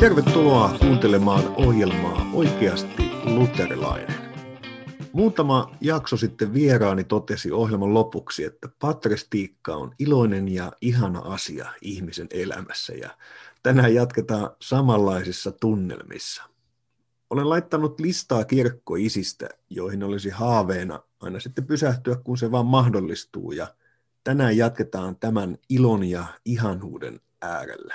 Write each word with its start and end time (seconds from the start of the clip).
Tervetuloa 0.00 0.78
kuuntelemaan 0.78 1.54
ohjelmaa 1.56 2.30
Oikeasti 2.32 3.02
luterilainen. 3.24 4.14
Muutama 5.12 5.76
jakso 5.80 6.16
sitten 6.16 6.54
vieraani 6.54 7.04
totesi 7.04 7.52
ohjelman 7.52 7.94
lopuksi, 7.94 8.44
että 8.44 8.68
patristiikka 8.78 9.74
on 9.74 9.94
iloinen 9.98 10.48
ja 10.48 10.72
ihana 10.80 11.18
asia 11.18 11.72
ihmisen 11.82 12.26
elämässä 12.30 12.92
ja 12.92 13.10
tänään 13.62 13.94
jatketaan 13.94 14.50
samanlaisissa 14.62 15.52
tunnelmissa. 15.52 16.42
Olen 17.30 17.48
laittanut 17.48 18.00
listaa 18.00 18.44
kirkkoisistä, 18.44 19.48
joihin 19.70 20.02
olisi 20.02 20.30
haaveena 20.30 21.02
aina 21.20 21.40
sitten 21.40 21.66
pysähtyä, 21.66 22.16
kun 22.16 22.38
se 22.38 22.50
vaan 22.50 22.66
mahdollistuu 22.66 23.52
ja 23.52 23.74
tänään 24.24 24.56
jatketaan 24.56 25.16
tämän 25.16 25.58
ilon 25.68 26.04
ja 26.04 26.24
ihanuuden 26.44 27.20
äärellä. 27.42 27.94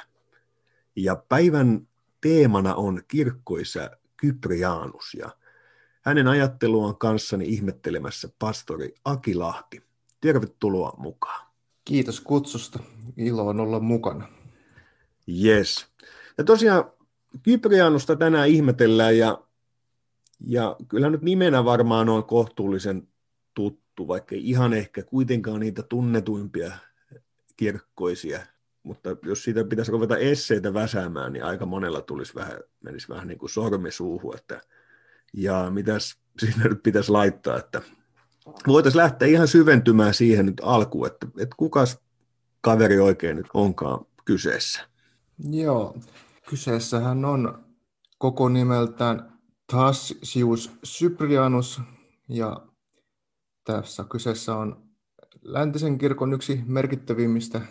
Ja 0.95 1.15
päivän 1.15 1.87
teemana 2.25 2.75
on 2.75 3.01
kirkkoisa 3.07 3.89
Kyprianus 4.17 5.13
ja 5.13 5.29
hänen 6.01 6.27
ajatteluaan 6.27 6.97
kanssani 6.97 7.45
ihmettelemässä 7.45 8.29
pastori 8.39 8.93
Aki 9.03 9.35
Lahti. 9.35 9.83
Tervetuloa 10.21 10.93
mukaan. 10.97 11.47
Kiitos 11.85 12.21
kutsusta. 12.21 12.79
Ilo 13.17 13.47
on 13.47 13.59
olla 13.59 13.79
mukana. 13.79 14.27
Yes. 15.43 15.87
Ja 16.37 16.43
tosiaan 16.43 16.91
Kyprianusta 17.43 18.15
tänään 18.15 18.49
ihmetellään 18.49 19.17
ja, 19.17 19.41
ja 20.47 20.75
kyllä 20.87 21.09
nyt 21.09 21.21
nimenä 21.21 21.65
varmaan 21.65 22.09
on 22.09 22.23
kohtuullisen 22.23 23.07
tuttu, 23.53 24.07
vaikka 24.07 24.35
ihan 24.37 24.73
ehkä 24.73 25.03
kuitenkaan 25.03 25.59
niitä 25.59 25.83
tunnetuimpia 25.83 26.71
kirkkoisia 27.57 28.39
mutta 28.85 29.09
jos 29.23 29.43
siitä 29.43 29.63
pitäisi 29.63 29.91
ruveta 29.91 30.17
esseitä 30.17 30.73
väsäämään, 30.73 31.33
niin 31.33 31.45
aika 31.45 31.65
monella 31.65 32.01
tulisi 32.01 32.35
vähän, 32.35 32.59
menisi 32.83 33.09
vähän 33.09 33.27
niin 33.27 33.37
kuin 33.37 33.49
sormi 33.49 33.91
suuhun, 33.91 34.35
että 34.35 34.61
ja 35.33 35.69
mitäs 35.69 36.17
siinä 36.39 36.63
nyt 36.63 36.83
pitäisi 36.83 37.11
laittaa, 37.11 37.57
että 37.57 37.81
voitaisiin 38.67 39.01
lähteä 39.01 39.27
ihan 39.27 39.47
syventymään 39.47 40.13
siihen 40.13 40.45
nyt 40.45 40.61
alkuun, 40.63 41.07
että, 41.07 41.27
että 41.39 41.55
kukas 41.57 41.99
kaveri 42.61 42.99
oikein 42.99 43.37
nyt 43.37 43.47
onkaan 43.53 44.05
kyseessä. 44.25 44.81
Joo, 45.49 45.97
kyseessähän 46.49 47.25
on 47.25 47.65
koko 48.17 48.49
nimeltään 48.49 49.39
Tassius 49.71 50.71
Cyprianus, 50.85 51.81
ja 52.29 52.61
tässä 53.63 54.05
kyseessä 54.09 54.55
on 54.55 54.85
läntisen 55.41 55.97
kirkon 55.97 56.33
yksi 56.33 56.63
merkittävimmistä 56.65 57.61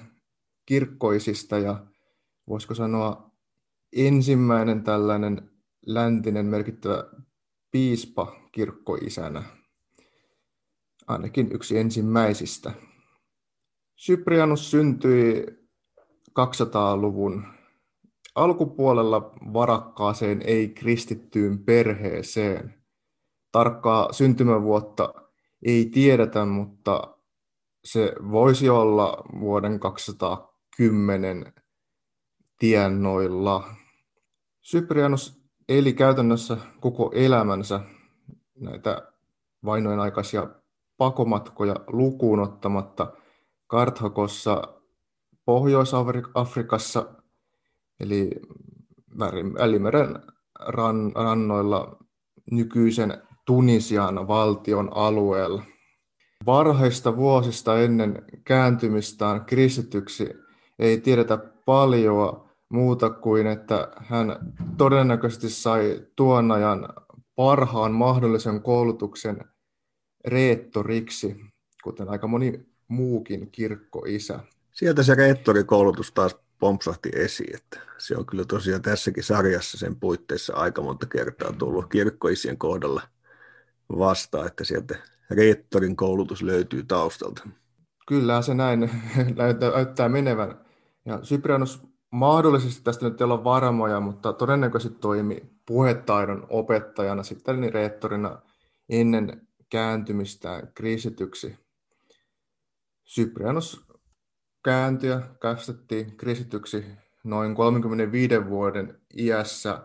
kirkkoisista 0.66 1.58
ja 1.58 1.86
voisiko 2.48 2.74
sanoa 2.74 3.30
ensimmäinen 3.96 4.84
tällainen 4.84 5.50
läntinen 5.86 6.46
merkittävä 6.46 7.04
piispa 7.70 8.36
kirkkoisänä, 8.52 9.42
ainakin 11.06 11.52
yksi 11.52 11.78
ensimmäisistä. 11.78 12.72
Cyprianus 14.00 14.70
syntyi 14.70 15.46
200-luvun 16.40 17.44
alkupuolella 18.34 19.32
varakkaaseen 19.52 20.42
ei-kristittyyn 20.42 21.64
perheeseen. 21.64 22.74
Tarkkaa 23.52 24.12
syntymävuotta 24.12 25.14
ei 25.66 25.86
tiedetä, 25.86 26.44
mutta 26.44 27.16
se 27.84 28.12
voisi 28.30 28.68
olla 28.68 29.24
vuoden 29.40 29.80
200 29.80 30.53
kymmenen 30.76 31.52
tiennoilla. 32.58 33.68
Cyprianus 34.62 35.44
eli 35.68 35.92
käytännössä 35.92 36.56
koko 36.80 37.12
elämänsä 37.14 37.80
näitä 38.60 39.12
vainojen 39.64 40.00
aikaisia 40.00 40.48
pakomatkoja 40.96 41.76
lukuun 41.86 42.40
ottamatta 42.40 43.12
Karthakossa 43.66 44.62
Pohjois-Afrikassa, 45.44 47.14
eli 48.00 48.30
Välimeren 49.58 50.18
ran, 50.60 51.12
rannoilla 51.14 51.96
nykyisen 52.50 53.22
Tunisian 53.44 54.28
valtion 54.28 54.90
alueella. 54.96 55.62
Varhaista 56.46 57.16
vuosista 57.16 57.80
ennen 57.80 58.24
kääntymistään 58.44 59.44
kristityksi 59.44 60.43
ei 60.78 61.00
tiedetä 61.00 61.38
paljon 61.66 62.50
muuta 62.68 63.10
kuin, 63.10 63.46
että 63.46 63.88
hän 63.96 64.36
todennäköisesti 64.76 65.50
sai 65.50 66.06
tuon 66.16 66.52
ajan 66.52 66.88
parhaan 67.36 67.92
mahdollisen 67.92 68.62
koulutuksen 68.62 69.44
reettoriksi, 70.24 71.36
kuten 71.84 72.08
aika 72.08 72.26
moni 72.26 72.66
muukin 72.88 73.50
kirkkoisä. 73.50 74.40
Sieltä 74.72 75.02
se 75.02 75.14
reettorikoulutus 75.14 76.12
taas 76.12 76.36
pompsahti 76.58 77.10
esiin, 77.14 77.56
että 77.56 77.80
se 77.98 78.16
on 78.16 78.26
kyllä 78.26 78.44
tosiaan 78.44 78.82
tässäkin 78.82 79.24
sarjassa 79.24 79.78
sen 79.78 79.96
puitteissa 79.96 80.54
aika 80.54 80.82
monta 80.82 81.06
kertaa 81.06 81.52
tullut 81.52 81.86
kirkkoisien 81.90 82.58
kohdalla 82.58 83.02
vastaan, 83.98 84.46
että 84.46 84.64
sieltä 84.64 84.98
reettorin 85.30 85.96
koulutus 85.96 86.42
löytyy 86.42 86.82
taustalta. 86.82 87.48
Kyllä 88.06 88.42
se 88.42 88.54
näin 88.54 88.90
näyttää, 89.36 90.08
menevän. 90.08 90.63
Ja 91.06 91.18
Cyprianus 91.18 91.82
mahdollisesti 92.10 92.84
tästä 92.84 93.08
nyt 93.08 93.20
ei 93.20 93.24
olla 93.24 93.44
varmoja, 93.44 94.00
mutta 94.00 94.32
todennäköisesti 94.32 94.98
toimi 94.98 95.42
puhetaidon 95.66 96.46
opettajana 96.50 97.22
sitten 97.22 97.60
niin 97.60 97.74
reettorina 97.74 98.38
ennen 98.88 99.48
kääntymistään 99.70 100.72
kriisityksi. 100.74 101.58
Cyprianus 103.06 103.86
kääntyi 104.64 105.10
ja 105.10 105.20
kriisityksi 106.16 106.86
noin 107.24 107.54
35 107.54 108.48
vuoden 108.48 109.00
iässä 109.16 109.82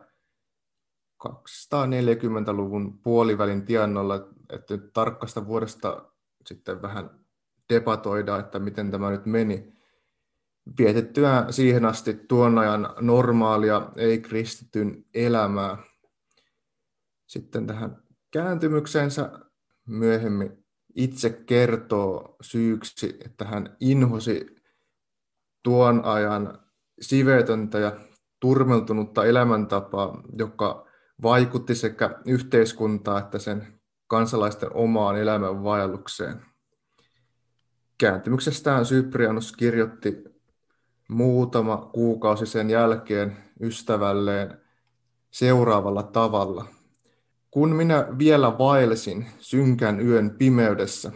240-luvun 1.27 2.99
puolivälin 3.03 3.65
tiennolla, 3.65 4.27
että 4.49 4.73
nyt 4.73 4.93
tarkkasta 4.93 5.47
vuodesta 5.47 6.11
sitten 6.45 6.81
vähän 6.81 7.09
debatoidaan, 7.73 8.39
että 8.39 8.59
miten 8.59 8.91
tämä 8.91 9.09
nyt 9.09 9.25
meni 9.25 9.78
vietettyä 10.77 11.45
siihen 11.49 11.85
asti 11.85 12.13
tuon 12.13 12.57
ajan 12.57 12.89
normaalia 13.01 13.91
ei-kristityn 13.95 15.05
elämää. 15.13 15.77
Sitten 17.27 17.67
tähän 17.67 18.03
kääntymyksensä 18.31 19.31
myöhemmin 19.87 20.65
itse 20.95 21.29
kertoo 21.29 22.35
syyksi, 22.41 23.17
että 23.25 23.45
hän 23.45 23.75
inhosi 23.79 24.55
tuon 25.63 26.05
ajan 26.05 26.59
sivetöntä 27.01 27.79
ja 27.79 27.99
turmeltunutta 28.39 29.25
elämäntapaa, 29.25 30.23
joka 30.37 30.87
vaikutti 31.21 31.75
sekä 31.75 32.19
yhteiskuntaa 32.25 33.19
että 33.19 33.39
sen 33.39 33.79
kansalaisten 34.07 34.69
omaan 34.73 35.17
elämänvaellukseen. 35.17 36.45
Kääntymyksestään 37.97 38.83
Cyprianus 38.85 39.51
kirjoitti 39.51 40.23
muutama 41.09 41.77
kuukausi 41.77 42.45
sen 42.45 42.69
jälkeen 42.69 43.37
ystävälleen 43.61 44.57
seuraavalla 45.31 46.03
tavalla. 46.03 46.65
Kun 47.51 47.69
minä 47.75 48.07
vielä 48.17 48.57
vaelsin 48.57 49.27
synkän 49.39 50.07
yön 50.07 50.35
pimeydessä, 50.37 51.11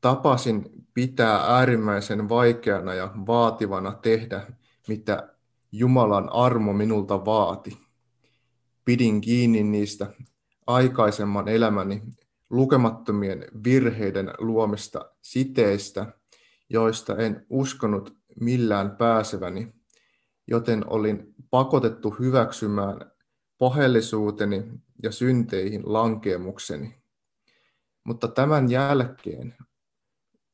tapasin 0.00 0.70
pitää 0.94 1.36
äärimmäisen 1.36 2.28
vaikeana 2.28 2.94
ja 2.94 3.10
vaativana 3.26 3.92
tehdä, 3.92 4.46
mitä 4.88 5.34
Jumalan 5.72 6.32
armo 6.32 6.72
minulta 6.72 7.24
vaati. 7.24 7.78
Pidin 8.84 9.20
kiinni 9.20 9.62
niistä 9.62 10.06
aikaisemman 10.66 11.48
elämäni 11.48 12.02
lukemattomien 12.50 13.46
virheiden 13.64 14.30
luomista 14.38 15.10
siteistä, 15.22 16.06
joista 16.68 17.16
en 17.16 17.46
uskonut 17.50 18.16
millään 18.40 18.96
pääseväni, 18.96 19.74
joten 20.46 20.88
olin 20.88 21.34
pakotettu 21.50 22.10
hyväksymään 22.10 23.10
pahellisuuteni 23.58 24.64
ja 25.02 25.12
synteihin 25.12 25.82
lankeemukseni. 25.84 26.94
Mutta 28.04 28.28
tämän 28.28 28.70
jälkeen 28.70 29.54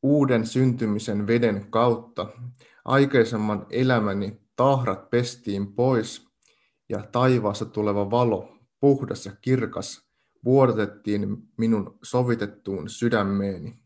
uuden 0.02 0.46
syntymisen 0.46 1.26
veden 1.26 1.70
kautta 1.70 2.26
aikaisemman 2.84 3.66
elämäni 3.70 4.40
tahrat 4.56 5.10
pestiin 5.10 5.74
pois 5.74 6.28
ja 6.88 7.02
taivaassa 7.12 7.64
tuleva 7.64 8.10
valo, 8.10 8.58
puhdas 8.80 9.26
ja 9.26 9.32
kirkas, 9.40 10.10
vuodatettiin 10.44 11.36
minun 11.56 11.98
sovitettuun 12.02 12.88
sydämeeni 12.88 13.82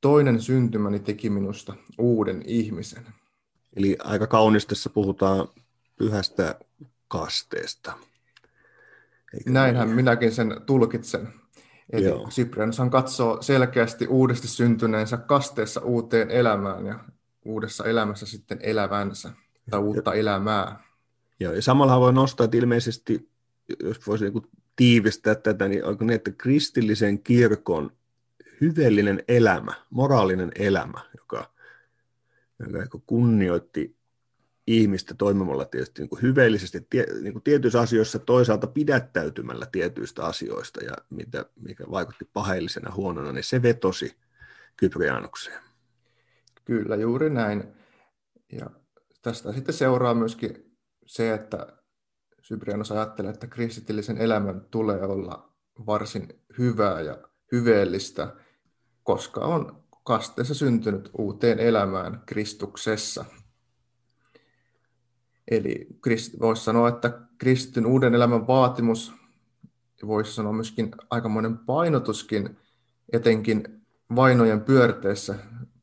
toinen 0.00 0.40
syntymäni 0.40 1.00
teki 1.00 1.30
minusta 1.30 1.74
uuden 1.98 2.42
ihmisen. 2.46 3.06
Eli 3.76 3.96
aika 4.04 4.26
kaunista 4.26 4.68
tässä 4.68 4.90
puhutaan 4.90 5.48
pyhästä 5.96 6.60
kasteesta. 7.08 7.92
Eikö 9.34 9.50
Näinhän 9.50 9.86
niin? 9.86 9.96
minäkin 9.96 10.32
sen 10.32 10.60
tulkitsen. 10.66 11.28
Eli 11.92 12.04
Cyprianushan 12.30 12.90
katsoo 12.90 13.42
selkeästi 13.42 14.06
uudesti 14.06 14.48
syntyneensä 14.48 15.16
kasteessa 15.16 15.80
uuteen 15.80 16.30
elämään 16.30 16.86
ja 16.86 17.04
uudessa 17.44 17.84
elämässä 17.84 18.26
sitten 18.26 18.58
elävänsä 18.62 19.32
tai 19.70 19.80
uutta 19.80 20.14
ja, 20.14 20.20
elämää. 20.20 20.80
Joo, 21.40 21.52
ja 21.52 21.62
samalla 21.62 22.00
voi 22.00 22.12
nostaa, 22.12 22.44
että 22.44 22.56
ilmeisesti, 22.56 23.28
jos 23.82 24.06
voisi 24.06 24.30
niin 24.30 24.46
tiivistää 24.76 25.34
tätä, 25.34 25.68
niin 25.68 25.84
onko 25.84 26.04
niin, 26.04 26.14
että 26.14 26.30
kristillisen 26.30 27.18
kirkon 27.18 27.90
hyveellinen 28.60 29.22
elämä, 29.28 29.72
moraalinen 29.90 30.52
elämä, 30.58 31.00
joka, 31.18 31.52
joka 32.72 32.98
kunnioitti 33.06 33.96
ihmistä 34.66 35.14
toimimalla 35.14 35.64
tietysti 35.64 36.02
niin 36.02 36.08
kuin 36.08 36.22
hyveellisesti 36.22 36.86
tie, 36.90 37.06
niin 37.20 37.32
kuin 37.32 37.42
tietyissä 37.42 37.80
asioissa, 37.80 38.18
toisaalta 38.18 38.66
pidättäytymällä 38.66 39.66
tietyistä 39.72 40.24
asioista, 40.24 40.84
ja 40.84 40.92
mitä, 41.10 41.44
mikä 41.60 41.84
vaikutti 41.90 42.30
paheellisena 42.32 42.94
huonona, 42.94 43.32
niin 43.32 43.44
se 43.44 43.62
vetosi 43.62 44.16
Kyprianukseen. 44.76 45.60
Kyllä, 46.64 46.96
juuri 46.96 47.30
näin. 47.30 47.64
Ja 48.52 48.70
tästä 49.22 49.52
sitten 49.52 49.74
seuraa 49.74 50.14
myöskin 50.14 50.76
se, 51.06 51.34
että 51.34 51.66
Sybrianus 52.42 52.92
ajattelee, 52.92 53.30
että 53.30 53.46
kristillisen 53.46 54.18
elämän 54.18 54.60
tulee 54.70 55.02
olla 55.02 55.52
varsin 55.86 56.28
hyvää 56.58 57.00
ja 57.00 57.18
hyveellistä, 57.52 58.36
koska 59.06 59.40
on 59.40 59.82
kasteessa 60.04 60.54
syntynyt 60.54 61.10
uuteen 61.18 61.58
elämään 61.58 62.22
Kristuksessa. 62.26 63.24
Eli 65.50 65.86
voisi 66.40 66.64
sanoa, 66.64 66.88
että 66.88 67.20
kristityn 67.38 67.86
uuden 67.86 68.14
elämän 68.14 68.46
vaatimus, 68.46 69.12
voisi 70.06 70.32
sanoa 70.32 70.52
myöskin 70.52 70.90
aikamoinen 71.10 71.58
painotuskin, 71.58 72.58
etenkin 73.12 73.82
vainojen 74.16 74.60
pyörteessä, 74.60 75.34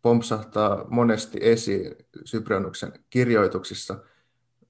pompsahtaa 0.01 0.85
monesti 0.89 1.37
esiin 1.41 1.95
Syprianuksen 2.25 2.93
kirjoituksissa. 3.09 3.99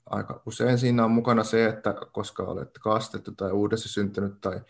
Aika 0.06 0.42
usein 0.46 0.78
siinä 0.78 1.06
on 1.06 1.12
mukana 1.12 1.44
se, 1.44 1.66
että 1.66 1.96
koska 2.12 2.44
olet 2.44 2.80
kastettu 2.82 3.32
tai 3.32 3.52
uudessa 3.52 3.90
syntynyt 3.90 4.42
tai 4.42 4.62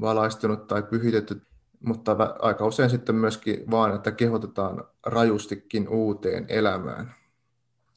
valaistunut 0.00 0.66
tai 0.66 0.82
pyhitetty, 0.82 1.42
mutta 1.84 2.16
aika 2.38 2.66
usein 2.66 2.90
sitten 2.90 3.14
myöskin 3.14 3.70
vaan, 3.70 3.94
että 3.94 4.12
kehotetaan 4.12 4.84
rajustikin 5.06 5.88
uuteen 5.88 6.44
elämään 6.48 7.14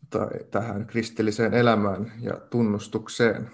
tai 0.10 0.30
tähän 0.52 0.88
kristilliseen 0.88 1.54
elämään 1.54 2.12
ja 2.22 2.34
tunnustukseen. 2.50 3.52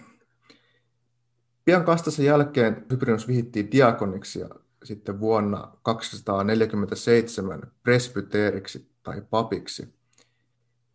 Pian 1.66 1.86
kastassa 1.86 2.24
jälkeen 2.24 2.86
Hyprinus 2.92 3.28
vihittiin 3.28 3.72
diakoniksi 3.72 4.40
ja 4.40 4.50
sitten 4.84 5.20
vuonna 5.20 5.78
247 5.84 7.62
presbyteeriksi 7.84 8.92
tai 9.04 9.22
papiksi. 9.30 9.94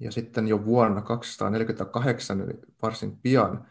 Ja 0.01 0.13
sitten 0.13 0.49
jo 0.49 0.65
vuonna 0.65 1.03
248, 1.03 2.41
eli 2.41 2.53
varsin 2.83 3.19
pian, 3.23 3.67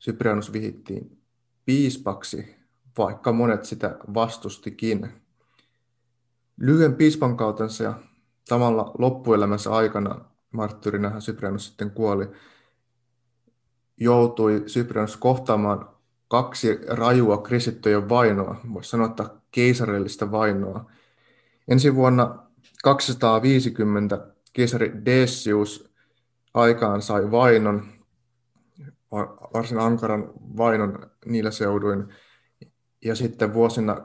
Cyprianus 0.00 0.52
vihittiin 0.52 1.18
piispaksi, 1.64 2.56
vaikka 2.98 3.32
monet 3.32 3.64
sitä 3.64 3.96
vastustikin. 4.14 5.12
Lyhyen 6.60 6.94
piispankautensa 6.94 7.84
ja 7.84 7.94
samalla 8.44 8.94
loppuelämänsä 8.98 9.72
aikana 9.72 10.24
marttyyrinähän 10.50 11.20
Cyprianus 11.20 11.66
sitten 11.66 11.90
kuoli, 11.90 12.28
joutui 13.96 14.60
Cyprianus 14.66 15.16
kohtaamaan 15.16 15.88
kaksi 16.28 16.80
rajua 16.88 17.38
kristittyjen 17.38 18.08
vainoa, 18.08 18.60
voisi 18.74 18.90
sanoa, 18.90 19.06
että 19.06 19.30
keisarillista 19.50 20.30
vainoa. 20.30 20.90
Ensi 21.68 21.94
vuonna 21.94 22.44
250 22.82 24.26
keisari 24.52 24.92
Decius 25.04 25.90
aikaan 26.54 27.02
sai 27.02 27.30
vainon, 27.30 27.86
varsin 29.54 29.78
ankaran 29.78 30.32
vainon 30.56 31.10
niillä 31.26 31.50
seuduin, 31.50 32.14
ja 33.04 33.14
sitten 33.14 33.54
vuosina 33.54 33.94
257-258 33.94 33.98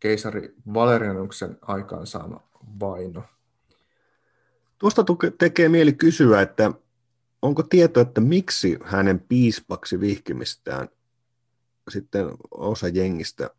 keisari 0.00 0.54
Valerianuksen 0.74 1.58
aikaansaama 1.62 2.48
vaino. 2.80 3.22
Tuosta 4.78 5.04
tekee 5.38 5.68
mieli 5.68 5.92
kysyä, 5.92 6.40
että 6.40 6.72
onko 7.42 7.62
tieto, 7.62 8.00
että 8.00 8.20
miksi 8.20 8.78
hänen 8.84 9.20
piispaksi 9.20 10.00
vihkimistään 10.00 10.88
sitten 11.90 12.30
osa 12.50 12.88
jengistä 12.88 13.50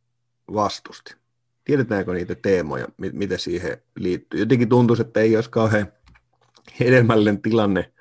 vastusti? 0.53 1.15
Tiedetäänkö 1.63 2.13
niitä 2.13 2.35
teemoja, 2.35 2.87
mitä 2.97 3.37
siihen 3.37 3.77
liittyy? 3.95 4.39
Jotenkin 4.39 4.69
tuntuisi, 4.69 5.01
että 5.01 5.19
ei 5.19 5.35
olisi 5.35 5.49
kauhean 5.49 5.91
hedelmällinen 6.79 7.41
tilanne 7.41 7.93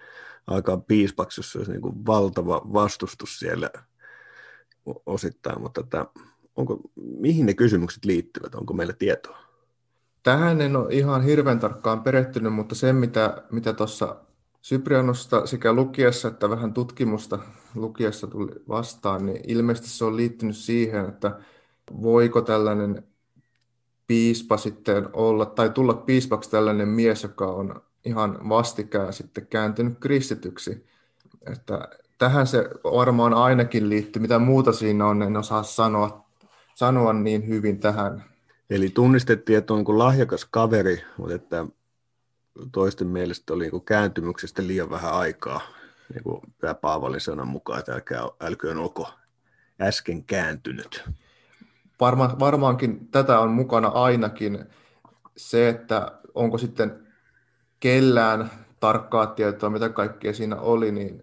alkaa 0.46 0.76
piispaksi, 0.76 1.38
jos 1.38 1.56
olisi 1.56 1.72
niin 1.72 2.06
valtava 2.06 2.62
vastustus 2.72 3.38
siellä 3.38 3.70
osittain, 5.06 5.62
mutta 5.62 5.80
että, 5.80 6.06
onko, 6.56 6.80
mihin 6.96 7.46
ne 7.46 7.54
kysymykset 7.54 8.04
liittyvät? 8.04 8.54
Onko 8.54 8.74
meillä 8.74 8.92
tietoa? 8.92 9.38
Tähän 10.22 10.60
en 10.60 10.76
ole 10.76 10.94
ihan 10.94 11.22
hirveän 11.22 11.60
tarkkaan 11.60 12.02
perehtynyt, 12.02 12.54
mutta 12.54 12.74
se 12.74 12.92
mitä, 12.92 13.42
mitä 13.50 13.72
tuossa 13.72 14.16
Syprianosta 14.62 15.46
sekä 15.46 15.72
lukiessa 15.72 16.28
että 16.28 16.50
vähän 16.50 16.72
tutkimusta 16.72 17.38
lukiessa 17.74 18.26
tuli 18.26 18.52
vastaan, 18.68 19.26
niin 19.26 19.40
ilmeisesti 19.46 19.88
se 19.88 20.04
on 20.04 20.16
liittynyt 20.16 20.56
siihen, 20.56 21.08
että 21.08 21.40
voiko 22.02 22.42
tällainen 22.42 23.02
piispa 24.06 24.56
sitten 24.56 25.08
olla, 25.12 25.46
tai 25.46 25.70
tulla 25.70 25.94
piispaksi 25.94 26.50
tällainen 26.50 26.88
mies, 26.88 27.22
joka 27.22 27.46
on 27.46 27.82
ihan 28.04 28.48
vastikään 28.48 29.12
sitten 29.12 29.46
kääntynyt 29.46 29.98
kristityksi. 30.00 30.86
Että 31.52 31.88
tähän 32.18 32.46
se 32.46 32.68
varmaan 32.84 33.34
ainakin 33.34 33.88
liittyy. 33.88 34.22
Mitä 34.22 34.38
muuta 34.38 34.72
siinä 34.72 35.06
on, 35.06 35.22
en 35.22 35.36
osaa 35.36 35.62
sanoa, 35.62 36.26
sanoa 36.74 37.12
niin 37.12 37.48
hyvin 37.48 37.80
tähän. 37.80 38.24
Eli 38.70 38.88
tunnistettiin, 38.88 39.58
että 39.58 39.74
on 39.74 39.84
niin 39.84 39.98
lahjakas 39.98 40.44
kaveri, 40.50 41.02
mutta 41.16 41.34
että 41.34 41.66
toisten 42.72 43.06
mielestä 43.06 43.54
oli 43.54 43.70
niin 43.70 43.84
kääntymyksestä 43.84 44.66
liian 44.66 44.90
vähän 44.90 45.12
aikaa, 45.12 45.60
niin 46.14 46.22
kuin 46.22 46.40
Paavalin 46.80 47.20
sanan 47.20 47.48
mukaan, 47.48 47.78
että 47.78 47.92
älkää, 47.92 48.22
älköön 48.40 48.78
olko 48.78 49.10
äsken 49.80 50.24
kääntynyt. 50.24 51.04
Varma, 52.00 52.36
varmaankin 52.38 53.08
tätä 53.08 53.40
on 53.40 53.50
mukana 53.50 53.88
ainakin 53.88 54.64
se, 55.36 55.68
että 55.68 56.12
onko 56.34 56.58
sitten 56.58 57.06
kellään 57.80 58.50
tarkkaa 58.80 59.26
tietoa, 59.26 59.70
mitä 59.70 59.88
kaikkea 59.88 60.32
siinä 60.32 60.56
oli, 60.56 60.92
niin 60.92 61.22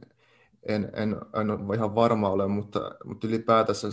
en, 0.65 0.89
en, 0.93 1.15
en 1.41 1.75
ihan 1.75 1.96
varma 1.96 2.29
ole, 2.29 2.48
mutta, 2.48 2.96
mutta 3.05 3.27
ylipäätänsä 3.27 3.88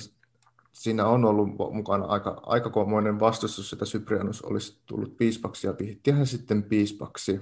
siinä 0.73 1.07
on 1.07 1.25
ollut 1.25 1.49
mukana 1.73 2.05
aika, 2.05 2.41
aikakomoinen 2.47 3.21
vastustus, 3.21 3.73
että 3.73 3.85
Cyprianus 3.85 4.43
olisi 4.43 4.79
tullut 4.87 5.17
piispaksi 5.17 5.67
ja 5.67 5.75
vihittiin 5.79 6.17
hän 6.17 6.27
sitten 6.27 6.63
piispaksi. 6.63 7.41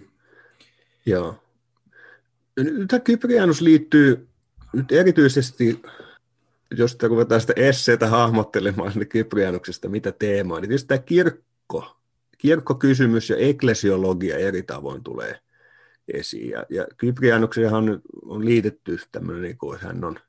Joo. 1.06 1.34
Tämä 2.88 3.00
Kyprianus 3.00 3.60
liittyy 3.60 4.28
nyt 4.72 4.92
erityisesti, 4.92 5.82
jos 6.76 6.92
sitä 6.92 7.08
ruvetaan 7.08 7.40
sitä 7.40 7.52
esseitä 7.56 8.06
hahmottelemaan 8.06 8.92
sinne 8.92 9.06
Kyprianuksesta, 9.06 9.88
mitä 9.88 10.12
teemaa, 10.12 10.60
niin 10.60 10.68
tietysti 10.68 10.88
tämä 10.88 10.98
kirkko, 10.98 11.96
kirkkokysymys 12.38 13.30
ja 13.30 13.36
eklesiologia 13.36 14.38
eri 14.38 14.62
tavoin 14.62 15.02
tulee 15.02 15.40
esiin. 16.14 16.50
Ja, 16.50 16.64
ja 16.70 16.86
Kyprianuksiahan 16.96 17.90
on, 17.90 18.00
on 18.22 18.44
liitetty 18.44 18.98
tämmöinen, 19.12 19.42
niin 19.42 19.58
kuin 19.58 19.80
hän 19.80 20.04
on 20.04 20.20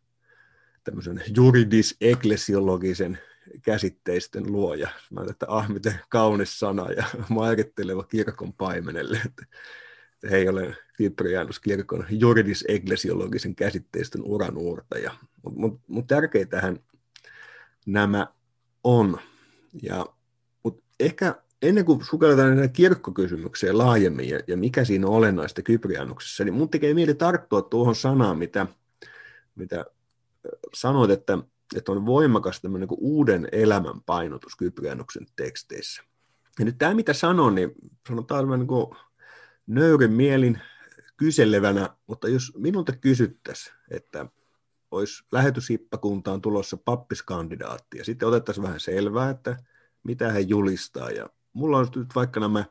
tämmöisen 0.84 1.24
juridis-eklesiologisen 1.36 3.18
käsitteisten 3.62 4.52
luoja. 4.52 4.90
Mä 5.12 5.22
että 5.30 5.46
ah, 5.50 5.70
miten 5.70 6.00
kaunis 6.10 6.60
sana 6.60 6.92
ja 6.92 7.04
mairitteleva 7.30 8.04
kirkon 8.04 8.54
paimenelle. 8.54 9.18
Että, 9.26 9.46
että 10.14 10.36
ei 10.36 10.50
ole 10.50 10.78
Kyprianus 10.98 11.60
kirkon 11.60 12.06
juridis-eklesiologisen 12.10 13.56
käsitteistön 13.56 14.22
uran 14.24 14.58
uurtaja. 14.58 15.12
Mutta 15.44 15.60
mut, 15.60 15.82
mut 15.88 16.08
tärkeitähän 16.08 16.80
nämä 17.86 18.28
on. 18.84 19.20
Ja, 19.82 20.06
mut 20.64 20.84
ehkä 21.00 21.36
ennen 21.62 21.86
kuin 21.86 22.06
sukelletaan 22.06 22.56
näihin 22.56 22.74
kirkkokysymykseen 22.74 23.78
laajemmin 23.78 24.30
ja, 24.30 24.40
ja 24.48 24.58
mikä 24.58 24.86
siinä 24.86 25.08
on 25.08 25.14
olennaista 25.14 25.62
Kyprianuksessa, 25.62 26.44
niin 26.44 26.54
mun 26.54 26.70
tekee 26.70 26.94
mieli 26.94 27.14
tarttua 27.14 27.62
tuohon 27.62 27.96
sanaan, 27.96 28.38
mitä, 28.38 28.68
mitä 29.56 29.86
sanoit, 30.74 31.12
että, 31.12 31.38
että 31.76 31.92
on 31.92 32.06
voimakas 32.06 32.62
tämmöinen 32.62 32.90
niin 32.90 32.98
uuden 33.02 33.48
elämän 33.52 34.02
painotus 34.06 34.56
Kyprianuksen 34.56 35.26
teksteissä. 35.36 36.04
Ja 36.60 36.66
nyt 36.66 36.78
tämä, 36.78 36.94
mitä 36.94 37.14
sanon, 37.14 37.56
niin 37.56 37.72
sanotaan 38.08 38.50
niin 38.50 38.68
kuin 38.68 38.88
nöyrin 39.68 40.12
mielin 40.12 40.62
kyselevänä, 41.18 41.90
mutta 42.08 42.28
jos 42.30 42.54
minulta 42.58 42.92
kysyttäisiin, 42.92 43.76
että 43.92 44.26
olisi 44.92 45.24
lähetyshippakuntaan 45.32 46.42
tulossa 46.42 46.78
pappiskandidaatti 46.78 47.98
ja 47.98 48.06
sitten 48.06 48.28
otettaisiin 48.28 48.64
vähän 48.64 48.80
selvää, 48.80 49.30
että 49.30 49.58
mitä 50.04 50.32
he 50.32 50.40
julistaa. 50.40 51.12
Ja 51.12 51.30
mulla 51.54 51.78
on 51.78 51.88
nyt 51.96 52.16
vaikka 52.16 52.40
nämä 52.40 52.66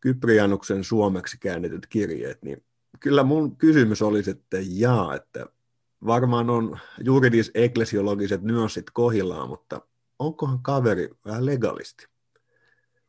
Kyprianuksen 0.00 0.84
suomeksi 0.84 1.38
käännetyt 1.38 1.86
kirjeet, 1.86 2.42
niin 2.42 2.64
kyllä 3.00 3.22
mun 3.22 3.56
kysymys 3.56 4.02
olisi, 4.02 4.30
että 4.30 4.58
jaa, 4.60 5.14
että 5.14 5.46
varmaan 6.06 6.50
on 6.50 6.78
juridis 7.04 7.50
eklesiologiset 7.54 8.42
nyanssit 8.42 8.90
kohillaan, 8.90 9.48
mutta 9.48 9.80
onkohan 10.18 10.62
kaveri 10.62 11.10
vähän 11.24 11.46
legalisti? 11.46 12.06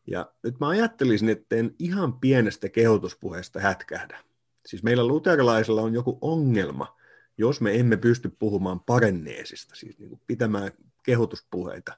Ja 0.08 0.32
nyt 0.44 0.60
mä 0.60 0.68
ajattelisin, 0.68 1.30
että 1.30 1.56
en 1.56 1.76
ihan 1.80 2.20
pienestä 2.20 2.70
kehotuspuheesta 2.70 3.60
hätkähdä. 3.60 4.20
Siis 4.66 4.84
meillä 4.84 5.08
luterilaisilla 5.08 5.82
on 5.82 5.94
joku 5.94 6.18
ongelma, 6.22 6.98
jos 7.38 7.62
me 7.62 7.80
emme 7.80 7.98
pysty 7.98 8.30
puhumaan 8.40 8.80
parenneesista, 8.80 9.76
siis 9.76 10.00
niin 10.00 10.10
kuin 10.10 10.22
pitämään 10.28 10.72
kehotuspuheita, 11.04 11.98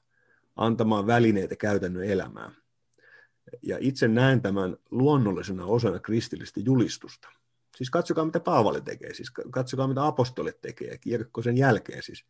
antamaan 0.55 1.07
välineitä 1.07 1.55
käytännön 1.55 2.03
elämään. 2.03 2.60
Ja 3.61 3.77
itse 3.79 4.07
näen 4.07 4.41
tämän 4.41 4.77
luonnollisena 4.91 5.65
osana 5.65 5.99
kristillistä 5.99 6.59
julistusta. 6.59 7.29
Siis 7.75 7.89
katsokaa, 7.89 8.25
mitä 8.25 8.39
Paavali 8.39 8.81
tekee, 8.81 9.13
siis 9.13 9.31
katsokaa, 9.31 9.87
mitä 9.87 10.05
apostolit 10.07 10.61
tekee, 10.61 10.97
kirkko 10.97 11.41
sen 11.41 11.57
jälkeen. 11.57 12.03
Siis 12.03 12.25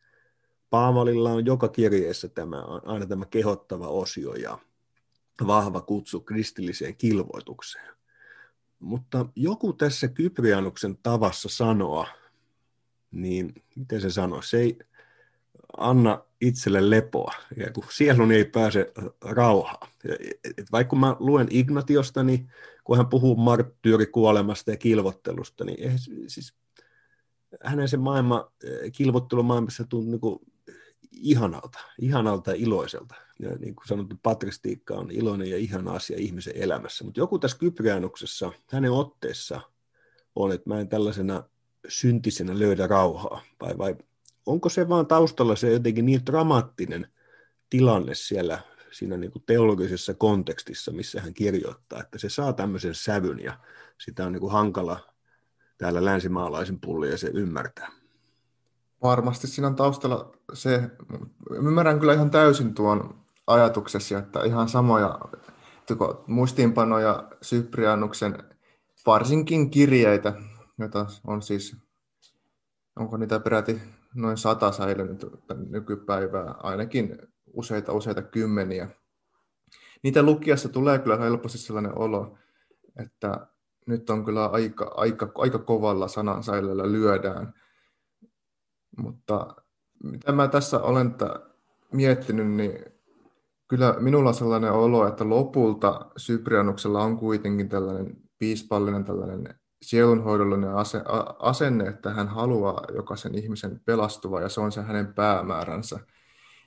Paavalilla 0.69 1.31
on 1.31 1.45
joka 1.45 1.67
kirjeessä 1.67 2.27
tämä, 2.27 2.63
aina 2.85 3.05
tämä 3.05 3.25
kehottava 3.25 3.87
osio 3.87 4.33
ja 4.33 4.57
vahva 5.47 5.81
kutsu 5.81 6.19
kristilliseen 6.19 6.95
kilvoitukseen. 6.97 7.91
Mutta 8.79 9.25
joku 9.35 9.73
tässä 9.73 10.07
Kyprianuksen 10.07 10.97
tavassa 11.03 11.49
sanoa, 11.49 12.07
niin 13.11 13.53
miten 13.75 14.01
se 14.01 14.09
sanoo, 14.09 14.41
se 14.41 14.57
ei 14.57 14.79
anna 15.77 16.23
itselle 16.41 16.89
lepoa, 16.89 17.33
ja 17.57 17.71
kun 17.71 17.83
sielun 17.91 18.31
ei 18.31 18.45
pääse 18.45 18.91
rauhaan. 19.21 19.87
Et 20.57 20.71
vaikka 20.71 20.95
mä 20.95 21.15
luen 21.19 21.47
Ignatiosta, 21.49 22.23
niin 22.23 22.49
kun 22.83 22.97
hän 22.97 23.07
puhuu 23.07 23.35
marttyyrikuolemasta 23.35 24.71
ja 24.71 24.77
kilvottelusta, 24.77 25.65
niin 25.65 25.79
eihän, 25.79 25.99
siis 26.27 26.53
hänen 27.63 27.87
se 27.87 27.97
maailma, 27.97 28.51
kilvottelumaailmassa 28.91 29.83
tuntuu 29.83 30.41
niin 30.41 30.61
ihanalta, 31.11 31.79
ihanalta 32.01 32.51
ja 32.51 32.57
iloiselta. 32.57 33.15
Ja 33.39 33.49
niin 33.55 33.75
kuin 33.75 33.87
sanottu, 33.87 34.15
patristiikka 34.23 34.93
on 34.93 35.11
iloinen 35.11 35.49
ja 35.49 35.57
ihana 35.57 35.91
asia 35.91 36.17
ihmisen 36.19 36.57
elämässä. 36.57 37.03
Mutta 37.03 37.19
joku 37.19 37.39
tässä 37.39 37.57
Kyprianuksessa, 37.57 38.51
hänen 38.71 38.91
otteessa 38.91 39.61
on, 40.35 40.51
että 40.51 40.69
mä 40.69 40.79
en 40.79 40.89
tällaisena 40.89 41.43
syntisenä 41.87 42.59
löydä 42.59 42.87
rauhaa. 42.87 43.41
Vai, 43.61 43.77
vai 43.77 43.95
onko 44.45 44.69
se 44.69 44.89
vaan 44.89 45.07
taustalla 45.07 45.55
se 45.55 45.73
jotenkin 45.73 46.05
niin 46.05 46.25
dramaattinen 46.25 47.07
tilanne 47.69 48.15
siellä 48.15 48.59
siinä 48.91 49.17
niin 49.17 49.31
kuin 49.31 49.43
teologisessa 49.45 50.13
kontekstissa, 50.13 50.91
missä 50.91 51.21
hän 51.21 51.33
kirjoittaa, 51.33 51.99
että 51.99 52.17
se 52.17 52.29
saa 52.29 52.53
tämmöisen 52.53 52.95
sävyn 52.95 53.39
ja 53.39 53.59
sitä 53.97 54.25
on 54.25 54.31
niin 54.31 54.41
kuin 54.41 54.51
hankala 54.53 54.99
täällä 55.77 56.05
länsimaalaisen 56.05 56.79
pullia 56.79 57.17
se 57.17 57.31
ymmärtää. 57.33 57.91
Varmasti 59.03 59.47
siinä 59.47 59.67
on 59.67 59.75
taustalla 59.75 60.31
se, 60.53 60.89
ymmärrän 61.51 61.99
kyllä 61.99 62.13
ihan 62.13 62.31
täysin 62.31 62.73
tuon 62.73 63.21
ajatuksesi, 63.47 64.15
että 64.15 64.43
ihan 64.43 64.69
samoja 64.69 65.19
muistiinpanoja 66.27 67.27
Syprianuksen 67.41 68.43
varsinkin 69.05 69.69
kirjeitä, 69.69 70.33
joita 70.77 71.05
on 71.27 71.41
siis, 71.41 71.75
onko 72.95 73.17
niitä 73.17 73.39
peräti 73.39 73.81
noin 74.15 74.37
sata 74.37 74.71
säilynyt 74.71 75.25
nykypäivää, 75.69 76.55
ainakin 76.63 77.17
useita 77.53 77.93
useita 77.93 78.21
kymmeniä. 78.21 78.89
Niitä 80.03 80.23
lukiessa 80.23 80.69
tulee 80.69 80.99
kyllä 80.99 81.17
helposti 81.17 81.57
sellainen 81.57 81.97
olo, 81.97 82.37
että 82.99 83.47
nyt 83.87 84.09
on 84.09 84.25
kyllä 84.25 84.45
aika, 84.45 84.91
aika, 84.95 85.31
aika 85.35 85.59
kovalla 85.59 86.07
sanansäilyllä 86.07 86.91
lyödään. 86.91 87.53
Mutta 88.97 89.55
mitä 90.03 90.31
mä 90.31 90.47
tässä 90.47 90.79
olen 90.79 91.15
miettinyt, 91.91 92.51
niin 92.51 92.85
kyllä 93.67 93.95
minulla 93.99 94.29
on 94.29 94.35
sellainen 94.35 94.71
olo, 94.71 95.07
että 95.07 95.29
lopulta 95.29 96.11
Syprianuksella 96.17 97.03
on 97.03 97.17
kuitenkin 97.17 97.69
tällainen 97.69 98.17
piispallinen 98.39 99.05
tällainen 99.05 99.60
sielunhoidollinen 99.81 100.71
asenne, 101.39 101.83
että 101.83 102.09
hän 102.09 102.27
haluaa 102.27 102.85
jokaisen 102.95 103.35
ihmisen 103.35 103.81
pelastuva 103.85 104.41
ja 104.41 104.49
se 104.49 104.61
on 104.61 104.71
se 104.71 104.81
hänen 104.81 105.13
päämääränsä. 105.13 105.99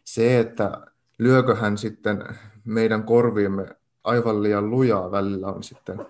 Se, 0.05 0.41
että 0.41 0.87
lyökö 1.19 1.55
hän 1.55 1.79
sitten 1.79 2.25
meidän 2.65 3.05
korviimme 3.05 3.67
aivan 4.05 4.43
liian 4.43 4.71
lujaa 4.71 5.11
välillä 5.11 5.47
on 5.47 5.63
sitten, 5.63 6.07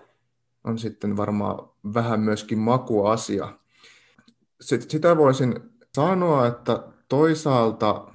on 0.63 0.77
sitten 0.77 1.17
varmaan 1.17 1.69
vähän 1.93 2.19
myöskin 2.19 2.59
makuasia. 2.59 3.57
Sitä 4.61 5.17
voisin 5.17 5.55
sanoa, 5.95 6.47
että 6.47 6.83
toisaalta 7.09 8.07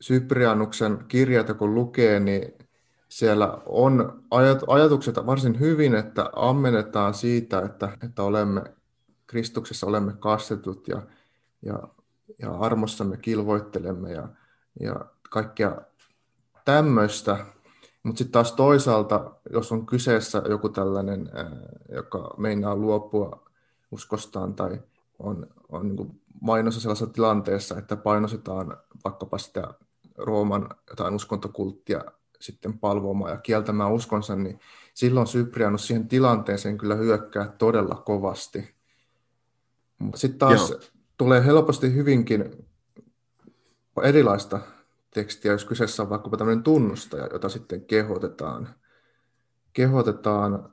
Syprianuksen 0.00 1.04
kirjata 1.08 1.54
kun 1.54 1.74
lukee, 1.74 2.20
niin 2.20 2.52
siellä 3.18 3.58
on 3.66 4.22
ajatukset 4.66 5.16
varsin 5.26 5.60
hyvin, 5.60 5.94
että 5.94 6.30
ammennetaan 6.36 7.14
siitä, 7.14 7.58
että, 7.58 7.98
että 8.02 8.22
olemme 8.22 8.62
Kristuksessa 9.26 9.86
olemme 9.86 10.12
kastetut 10.18 10.88
ja, 10.88 11.02
ja, 11.62 11.78
ja 12.38 12.50
armossamme 12.50 13.16
kilvoittelemme 13.16 14.12
ja, 14.12 14.28
ja 14.80 15.06
kaikkea 15.30 15.80
tämmöistä. 16.64 17.46
Mutta 18.02 18.18
sitten 18.18 18.32
taas 18.32 18.52
toisaalta, 18.52 19.30
jos 19.52 19.72
on 19.72 19.86
kyseessä 19.86 20.42
joku 20.48 20.68
tällainen, 20.68 21.30
joka 21.92 22.34
meinaa 22.36 22.76
luopua 22.76 23.50
uskostaan 23.90 24.54
tai 24.54 24.82
on, 25.18 25.46
on 25.68 25.96
niin 25.96 26.20
mainossa 26.40 26.80
sellaisessa 26.80 27.12
tilanteessa, 27.14 27.78
että 27.78 27.96
painostetaan 27.96 28.76
vaikkapa 29.04 29.38
sitä 29.38 29.74
Rooman 30.16 30.68
jotain 30.90 31.14
uskontokulttia 31.14 32.04
sitten 32.40 32.78
palvomaan 32.78 33.30
ja 33.30 33.36
kieltämään 33.36 33.92
uskonsa, 33.92 34.36
niin 34.36 34.60
silloin 34.94 35.26
Cyprianus 35.26 35.86
siihen 35.86 36.08
tilanteeseen 36.08 36.78
kyllä 36.78 36.94
hyökkää 36.94 37.52
todella 37.58 37.94
kovasti. 37.94 38.74
Sitten 40.14 40.38
taas 40.38 40.70
Joo. 40.70 40.80
tulee 41.16 41.44
helposti 41.44 41.94
hyvinkin 41.94 42.66
erilaista 44.02 44.60
tekstiä, 45.14 45.52
jos 45.52 45.64
kyseessä 45.64 46.02
on 46.02 46.10
vaikkapa 46.10 46.36
tämmöinen 46.36 46.62
tunnustaja, 46.62 47.28
jota 47.32 47.48
sitten 47.48 47.84
kehotetaan, 47.84 48.68
kehotetaan 49.72 50.70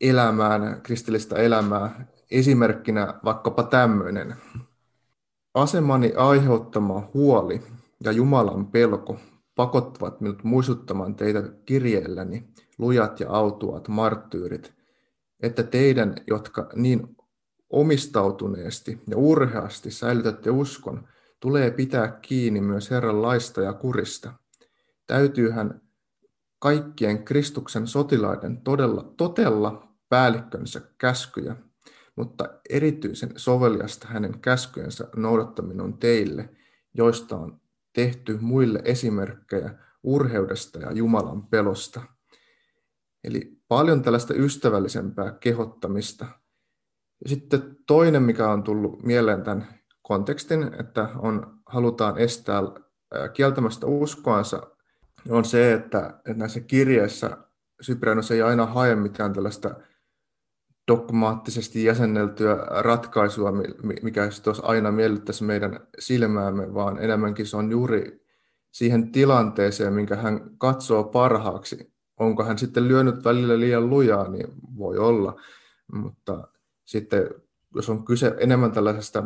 elämään, 0.00 0.80
kristillistä 0.82 1.36
elämää. 1.36 2.06
Esimerkkinä 2.30 3.14
vaikkapa 3.24 3.62
tämmöinen. 3.62 4.36
Asemani 5.54 6.12
aiheuttama 6.16 7.10
huoli 7.14 7.62
ja 8.04 8.12
Jumalan 8.12 8.66
pelko 8.66 9.18
pakottavat 9.60 10.20
minut 10.20 10.44
muistuttamaan 10.44 11.14
teitä 11.14 11.42
kirjeelläni, 11.66 12.48
lujat 12.78 13.20
ja 13.20 13.30
autuat 13.30 13.88
marttyyrit, 13.88 14.74
että 15.40 15.62
teidän, 15.62 16.14
jotka 16.26 16.70
niin 16.74 17.16
omistautuneesti 17.70 19.00
ja 19.06 19.16
urheasti 19.16 19.90
säilytätte 19.90 20.50
uskon, 20.50 21.08
tulee 21.40 21.70
pitää 21.70 22.18
kiinni 22.22 22.60
myös 22.60 22.90
Herran 22.90 23.22
laista 23.22 23.60
ja 23.60 23.72
kurista. 23.72 24.32
Täytyyhän 25.06 25.80
kaikkien 26.58 27.24
Kristuksen 27.24 27.86
sotilaiden 27.86 28.60
todella 28.60 29.14
totella 29.16 29.88
päällikkönsä 30.08 30.80
käskyjä, 30.98 31.56
mutta 32.16 32.48
erityisen 32.70 33.32
soveliasta 33.36 34.08
hänen 34.08 34.40
käskyjensä 34.40 35.08
noudattaminen 35.16 35.80
on 35.80 35.98
teille, 35.98 36.48
joista 36.94 37.36
on 37.36 37.60
tehty 37.92 38.38
muille 38.40 38.82
esimerkkejä 38.84 39.70
urheudesta 40.02 40.78
ja 40.78 40.92
Jumalan 40.92 41.46
pelosta. 41.46 42.02
Eli 43.24 43.60
paljon 43.68 44.02
tällaista 44.02 44.34
ystävällisempää 44.34 45.32
kehottamista. 45.40 46.26
Ja 47.24 47.28
sitten 47.28 47.76
toinen, 47.86 48.22
mikä 48.22 48.48
on 48.48 48.62
tullut 48.62 49.02
mieleen 49.02 49.42
tämän 49.42 49.66
kontekstin, 50.02 50.70
että 50.80 51.08
on, 51.18 51.60
halutaan 51.66 52.18
estää 52.18 52.62
kieltämästä 53.34 53.86
uskoansa, 53.86 54.70
on 55.28 55.44
se, 55.44 55.72
että, 55.72 56.06
että 56.16 56.34
näissä 56.34 56.60
kirjeissä 56.60 57.36
Cyprianus 57.84 58.30
ei 58.30 58.42
aina 58.42 58.66
hae 58.66 58.94
mitään 58.94 59.32
tällaista 59.32 59.74
dogmaattisesti 60.90 61.84
jäsenneltyä 61.84 62.54
ratkaisua, 62.68 63.52
mikä 64.02 64.24
olisi 64.24 64.42
aina 64.62 64.92
miellyttäisi 64.92 65.44
meidän 65.44 65.80
silmäämme, 65.98 66.74
vaan 66.74 66.98
enemmänkin 66.98 67.46
se 67.46 67.56
on 67.56 67.70
juuri 67.70 68.26
siihen 68.70 69.12
tilanteeseen, 69.12 69.92
minkä 69.92 70.16
hän 70.16 70.50
katsoo 70.58 71.04
parhaaksi. 71.04 71.92
Onko 72.18 72.44
hän 72.44 72.58
sitten 72.58 72.88
lyönyt 72.88 73.24
välillä 73.24 73.60
liian 73.60 73.90
lujaa, 73.90 74.28
niin 74.28 74.48
voi 74.78 74.98
olla, 74.98 75.40
mutta 75.92 76.48
sitten 76.84 77.30
jos 77.74 77.90
on 77.90 78.04
kyse 78.04 78.34
enemmän 78.38 78.72
tällaisesta 78.72 79.24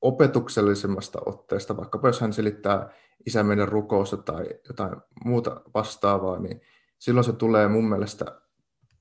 opetuksellisemmasta 0.00 1.18
otteesta, 1.26 1.76
vaikkapa 1.76 2.08
jos 2.08 2.20
hän 2.20 2.32
selittää 2.32 2.90
isä 3.26 3.42
meidän 3.42 3.68
rukousta 3.68 4.16
tai 4.16 4.46
jotain 4.68 4.96
muuta 5.24 5.60
vastaavaa, 5.74 6.38
niin 6.38 6.60
silloin 6.98 7.24
se 7.24 7.32
tulee 7.32 7.68
mun 7.68 7.88
mielestä 7.88 8.40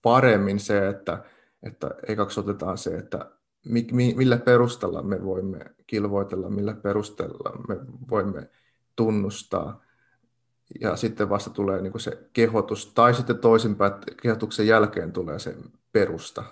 paremmin 0.01 0.59
se, 0.59 0.87
että, 0.87 1.23
että 1.63 1.91
ekaksi 2.07 2.39
otetaan 2.39 2.77
se, 2.77 2.97
että 2.97 3.31
mi, 3.65 3.87
mi, 3.91 4.13
millä 4.17 4.37
perustella 4.37 5.01
me 5.01 5.23
voimme 5.23 5.59
kilvoitella, 5.87 6.49
millä 6.49 6.73
perusteella 6.73 7.63
me 7.67 7.75
voimme 8.09 8.49
tunnustaa. 8.95 9.81
Ja 10.81 10.95
sitten 10.95 11.29
vasta 11.29 11.49
tulee 11.49 11.81
niin 11.81 11.99
se 11.99 12.29
kehotus, 12.33 12.91
tai 12.95 13.13
sitten 13.13 13.37
toisinpäin, 13.37 13.93
että 13.93 14.05
kehotuksen 14.21 14.67
jälkeen 14.67 15.11
tulee 15.11 15.39
se 15.39 15.55
perusta. 15.91 16.43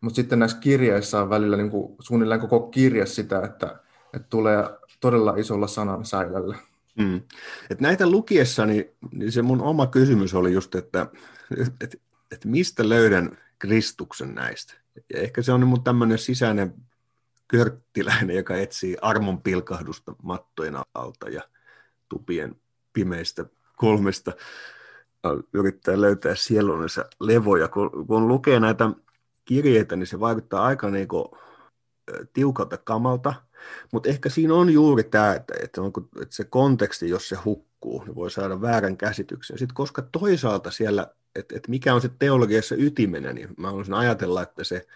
Mutta 0.00 0.16
sitten 0.16 0.38
näissä 0.38 0.58
kirjeissä 0.58 1.22
on 1.22 1.30
välillä 1.30 1.56
niin 1.56 1.70
kuin, 1.70 1.96
suunnilleen 2.00 2.40
koko 2.40 2.60
kirja 2.60 3.06
sitä, 3.06 3.40
että, 3.40 3.80
että 4.14 4.28
tulee 4.30 4.64
todella 5.00 5.34
isolla 5.36 5.66
sanan 5.66 6.04
säilällä. 6.04 6.58
Mm. 6.98 7.20
Et 7.70 7.80
näitä 7.80 8.10
lukiessa, 8.10 8.66
niin, 8.66 8.84
niin 9.12 9.32
se 9.32 9.42
mun 9.42 9.62
oma 9.62 9.86
kysymys 9.86 10.34
oli 10.34 10.52
just, 10.52 10.74
että 10.74 11.06
et, 11.80 12.02
et 12.32 12.44
mistä 12.44 12.88
löydän 12.88 13.38
Kristuksen 13.60 14.34
näistä. 14.34 14.74
Ja 15.14 15.20
ehkä 15.20 15.42
se 15.42 15.52
on 15.52 15.66
mun 15.66 15.84
tämmöinen 15.84 16.18
sisäinen 16.18 16.74
körttiläinen, 17.48 18.36
joka 18.36 18.56
etsii 18.56 18.96
armon 19.02 19.42
pilkahdusta 19.42 20.14
mattojen 20.22 20.74
alta 20.94 21.28
ja 21.28 21.42
tupien 22.08 22.56
pimeistä 22.92 23.44
kolmesta 23.76 24.32
yrittää 25.52 26.00
löytää 26.00 26.34
sielunsa 26.34 27.04
levoja. 27.20 27.68
Kun, 27.68 28.28
lukee 28.28 28.60
näitä 28.60 28.90
kirjeitä, 29.44 29.96
niin 29.96 30.06
se 30.06 30.20
vaikuttaa 30.20 30.64
aika 30.64 30.90
niin 30.90 31.08
kuin, 31.08 31.24
tiukalta 32.32 32.76
kamalta, 32.76 33.34
mutta 33.92 34.08
ehkä 34.08 34.28
siinä 34.28 34.54
on 34.54 34.70
juuri 34.70 35.04
tämä, 35.04 35.34
että, 35.34 35.54
että 35.62 35.80
se 36.30 36.44
konteksti, 36.44 37.08
jos 37.08 37.28
se 37.28 37.36
hukkuu, 37.44 38.04
niin 38.04 38.14
voi 38.14 38.30
saada 38.30 38.60
väärän 38.60 38.96
käsityksen. 38.96 39.58
Sitten 39.58 39.74
koska 39.74 40.02
toisaalta 40.02 40.70
siellä, 40.70 41.14
että, 41.34 41.56
että 41.56 41.70
mikä 41.70 41.94
on 41.94 42.00
se 42.00 42.10
teologiassa 42.18 42.74
ytimenä, 42.78 43.32
niin 43.32 43.48
mä 43.56 43.66
haluaisin 43.66 43.94
ajatella, 43.94 44.42
että 44.42 44.64
se, 44.64 44.86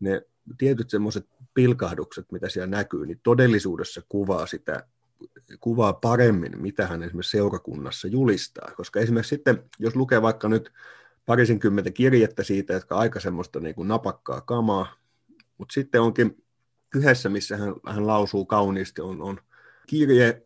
ne 0.00 0.22
tietyt 0.58 0.90
semmoiset 0.90 1.26
pilkahdukset, 1.54 2.32
mitä 2.32 2.48
siellä 2.48 2.76
näkyy, 2.76 3.06
niin 3.06 3.20
todellisuudessa 3.22 4.02
kuvaa 4.08 4.46
sitä 4.46 4.86
kuvaa 5.60 5.92
paremmin, 5.92 6.62
mitä 6.62 6.86
hän 6.86 7.02
esimerkiksi 7.02 7.30
seurakunnassa 7.30 8.08
julistaa. 8.08 8.72
Koska 8.76 9.00
esimerkiksi 9.00 9.28
sitten, 9.28 9.64
jos 9.78 9.96
lukee 9.96 10.22
vaikka 10.22 10.48
nyt 10.48 10.72
parisenkymmentä 11.26 11.90
kirjettä 11.90 12.42
siitä, 12.42 12.72
jotka 12.72 12.96
aika 12.96 13.20
semmoista 13.20 13.60
niin 13.60 13.74
kuin 13.74 13.88
napakkaa 13.88 14.40
kamaa, 14.40 14.94
mutta 15.58 15.72
sitten 15.72 16.00
onkin 16.00 16.44
yhdessä, 16.94 17.28
missä 17.28 17.56
hän, 17.56 17.74
hän 17.86 18.06
lausuu 18.06 18.46
kauniisti, 18.46 19.02
on, 19.02 19.22
on 19.22 19.40
kirje 19.86 20.42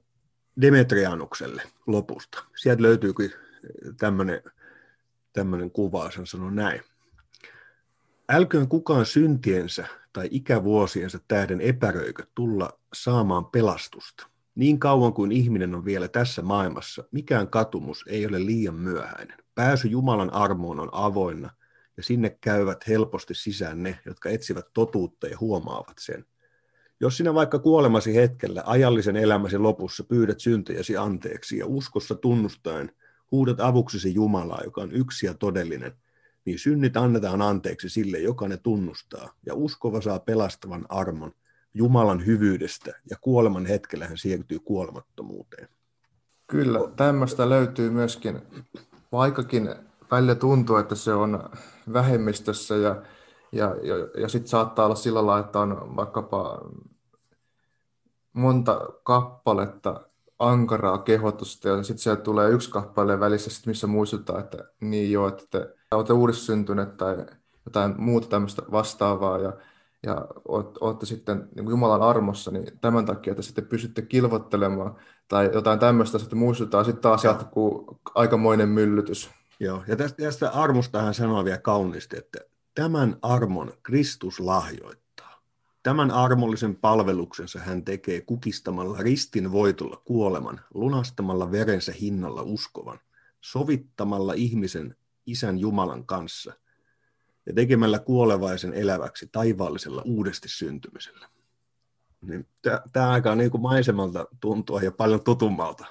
Demetrianukselle 0.60 1.62
lopusta. 1.86 2.44
Sieltä 2.56 2.82
löytyykin 2.82 3.32
tämmöinen, 3.98 4.42
tämmöinen 5.36 5.70
kuvaus, 5.70 6.16
hän 6.16 6.26
sanoo 6.26 6.50
näin. 6.50 6.80
Älköön 8.28 8.68
kukaan 8.68 9.06
syntiensä 9.06 9.86
tai 10.12 10.28
ikävuosiensa 10.30 11.18
tähden 11.28 11.60
epäröikö 11.60 12.26
tulla 12.34 12.78
saamaan 12.94 13.46
pelastusta. 13.46 14.26
Niin 14.54 14.78
kauan 14.78 15.12
kuin 15.12 15.32
ihminen 15.32 15.74
on 15.74 15.84
vielä 15.84 16.08
tässä 16.08 16.42
maailmassa, 16.42 17.04
mikään 17.10 17.48
katumus 17.48 18.04
ei 18.08 18.26
ole 18.26 18.46
liian 18.46 18.74
myöhäinen. 18.74 19.38
Pääsy 19.54 19.88
Jumalan 19.88 20.32
armoon 20.32 20.80
on 20.80 20.88
avoinna, 20.92 21.50
ja 21.96 22.02
sinne 22.02 22.38
käyvät 22.40 22.88
helposti 22.88 23.34
sisään 23.34 23.82
ne, 23.82 23.98
jotka 24.06 24.28
etsivät 24.28 24.66
totuutta 24.74 25.26
ja 25.26 25.38
huomaavat 25.40 25.96
sen. 25.98 26.24
Jos 27.00 27.16
sinä 27.16 27.34
vaikka 27.34 27.58
kuolemasi 27.58 28.14
hetkellä 28.14 28.62
ajallisen 28.66 29.16
elämäsi 29.16 29.58
lopussa 29.58 30.04
pyydät 30.04 30.40
syntejäsi 30.40 30.96
anteeksi 30.96 31.58
ja 31.58 31.66
uskossa 31.66 32.14
tunnustaen 32.14 32.92
huudat 33.30 33.60
avuksesi 33.60 34.14
Jumalaa, 34.14 34.60
joka 34.64 34.80
on 34.80 34.92
yksi 34.92 35.26
ja 35.26 35.34
todellinen, 35.34 35.92
niin 36.44 36.58
synnit 36.58 36.96
annetaan 36.96 37.42
anteeksi 37.42 37.88
sille, 37.88 38.18
joka 38.18 38.48
ne 38.48 38.56
tunnustaa, 38.56 39.32
ja 39.46 39.54
uskova 39.54 40.00
saa 40.00 40.18
pelastavan 40.18 40.86
armon 40.88 41.32
Jumalan 41.74 42.26
hyvyydestä, 42.26 42.92
ja 43.10 43.16
kuoleman 43.20 43.66
hetkellä 43.66 44.06
hän 44.06 44.18
siirtyy 44.18 44.58
kuolemattomuuteen. 44.58 45.68
Kyllä, 46.46 46.78
tämmöistä 46.96 47.48
löytyy 47.48 47.90
myöskin, 47.90 48.42
vaikkakin 49.12 49.74
välillä 50.10 50.34
tuntuu, 50.34 50.76
että 50.76 50.94
se 50.94 51.14
on 51.14 51.50
vähemmistössä 51.92 52.76
ja, 52.76 53.02
ja, 53.52 53.76
ja, 53.82 54.20
ja 54.20 54.28
sitten 54.28 54.48
saattaa 54.48 54.86
olla 54.86 54.94
sillä 54.94 55.26
lailla, 55.26 55.46
että 55.46 55.58
on 55.60 55.96
vaikkapa 55.96 56.70
monta 58.32 58.80
kappaletta 59.02 60.08
ankaraa 60.38 60.98
kehotusta 60.98 61.68
ja 61.68 61.82
sitten 61.82 62.02
siellä 62.02 62.20
tulee 62.20 62.50
yksi 62.50 62.70
kappale 62.70 63.20
välissä, 63.20 63.50
sit 63.50 63.66
missä 63.66 63.86
muistutaan, 63.86 64.40
että 64.40 64.58
niin 64.80 65.12
joo, 65.12 65.28
että 65.28 65.44
te 65.50 65.74
olette 65.90 66.12
uudissyntyneet 66.12 66.96
tai 66.96 67.26
jotain 67.66 67.94
muuta 67.98 68.28
tämmöistä 68.28 68.62
vastaavaa 68.70 69.38
ja, 69.38 69.52
ja 70.02 70.26
olette 70.80 71.06
sitten 71.06 71.48
niin 71.54 71.70
Jumalan 71.70 72.02
armossa, 72.02 72.50
niin 72.50 72.78
tämän 72.80 73.06
takia, 73.06 73.30
että 73.30 73.42
sitten 73.42 73.66
pystytte 73.66 74.02
kilvottelemaan 74.02 74.96
tai 75.28 75.50
jotain 75.52 75.78
tämmöistä 75.78 76.18
sitten 76.18 76.38
muistutaan, 76.38 76.84
sitten 76.84 77.02
taas 77.02 77.24
jatkuu 77.24 78.00
aikamoinen 78.14 78.68
myllytys. 78.68 79.30
Joo, 79.60 79.82
ja 79.88 79.96
tästä, 79.96 80.22
tästä 80.22 80.50
armosta 80.50 81.02
hän 81.02 81.14
sanoo 81.14 81.44
vielä 81.44 81.58
kauniisti, 81.58 82.18
että 82.18 82.38
tämän 82.74 83.16
armon 83.22 83.72
Kristus 83.82 84.40
lahjoittaa. 84.40 85.05
Tämän 85.86 86.10
armollisen 86.10 86.76
palveluksensa 86.76 87.58
hän 87.58 87.84
tekee 87.84 88.20
kukistamalla 88.20 88.98
ristin 88.98 89.52
voitolla 89.52 90.02
kuoleman, 90.04 90.60
lunastamalla 90.74 91.52
verensä 91.52 91.92
hinnalla 91.92 92.42
uskovan, 92.42 92.98
sovittamalla 93.40 94.32
ihmisen 94.32 94.96
isän 95.26 95.58
Jumalan 95.58 96.06
kanssa 96.06 96.52
ja 97.46 97.54
tekemällä 97.54 97.98
kuolevaisen 97.98 98.74
eläväksi 98.74 99.28
taivaallisella 99.32 100.02
uudesti 100.04 100.48
syntymisellä. 100.48 101.28
Niin 102.20 102.46
Tämä 102.92 103.10
aika 103.10 103.34
niin 103.34 103.50
kuin 103.50 103.62
maisemalta 103.62 104.26
tuntua 104.40 104.82
ja 104.82 104.92
paljon 104.92 105.24
tutummalta. 105.24 105.86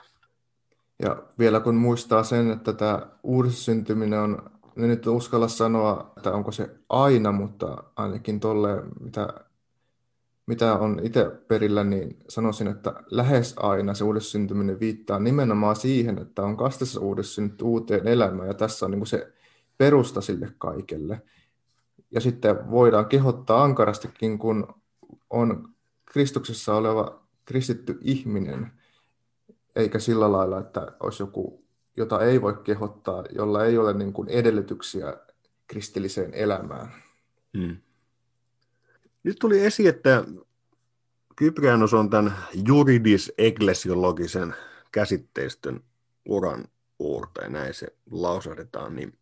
Ja 1.03 1.23
vielä 1.39 1.59
kun 1.59 1.75
muistaa 1.75 2.23
sen, 2.23 2.51
että 2.51 2.73
tämä 2.73 3.07
uudissyntyminen 3.23 4.19
on, 4.19 4.51
en 4.77 4.87
nyt 4.87 5.07
uskalla 5.07 5.47
sanoa, 5.47 6.13
että 6.17 6.31
onko 6.31 6.51
se 6.51 6.69
aina, 6.89 7.31
mutta 7.31 7.83
ainakin 7.95 8.39
tolle, 8.39 8.83
mitä, 8.99 9.44
mitä 10.45 10.73
on 10.73 10.99
itse 11.03 11.25
perillä, 11.47 11.83
niin 11.83 12.17
sanoisin, 12.29 12.67
että 12.67 12.93
lähes 13.11 13.53
aina 13.57 13.93
se 13.93 14.03
uudissyntyminen 14.03 14.79
viittaa 14.79 15.19
nimenomaan 15.19 15.75
siihen, 15.75 16.17
että 16.17 16.41
on 16.41 16.57
kastessa 16.57 16.99
uudissynnyt 16.99 17.61
uuteen 17.61 18.07
elämään, 18.07 18.47
ja 18.47 18.53
tässä 18.53 18.85
on 18.85 18.91
niin 18.91 18.99
kuin 18.99 19.07
se 19.07 19.33
perusta 19.77 20.21
sille 20.21 20.51
kaikelle. 20.57 21.21
Ja 22.11 22.21
sitten 22.21 22.71
voidaan 22.71 23.05
kehottaa 23.05 23.63
ankarastikin, 23.63 24.39
kun 24.39 24.67
on 25.29 25.69
Kristuksessa 26.05 26.75
oleva 26.75 27.21
kristitty 27.45 27.97
ihminen, 28.01 28.71
eikä 29.75 29.99
sillä 29.99 30.31
lailla, 30.31 30.59
että 30.59 30.87
olisi 30.99 31.23
joku, 31.23 31.65
jota 31.97 32.21
ei 32.21 32.41
voi 32.41 32.53
kehottaa, 32.63 33.23
jolla 33.31 33.65
ei 33.65 33.77
ole 33.77 33.93
niin 33.93 34.13
kuin 34.13 34.29
edellytyksiä 34.29 35.17
kristilliseen 35.67 36.33
elämään. 36.33 36.91
Hmm. 37.57 37.77
Nyt 39.25 39.37
tuli 39.39 39.65
esiin, 39.65 39.89
että 39.89 40.23
Kyprianos 41.35 41.93
on 41.93 42.09
tämän 42.09 42.33
juridis-eklesiologisen 42.53 44.55
käsitteistön 44.91 45.83
uran 46.25 46.65
uurta, 46.99 47.41
ja 47.41 47.49
näin 47.49 47.73
se 47.73 47.87
lausahdetaan, 48.11 48.95
niin, 48.95 49.17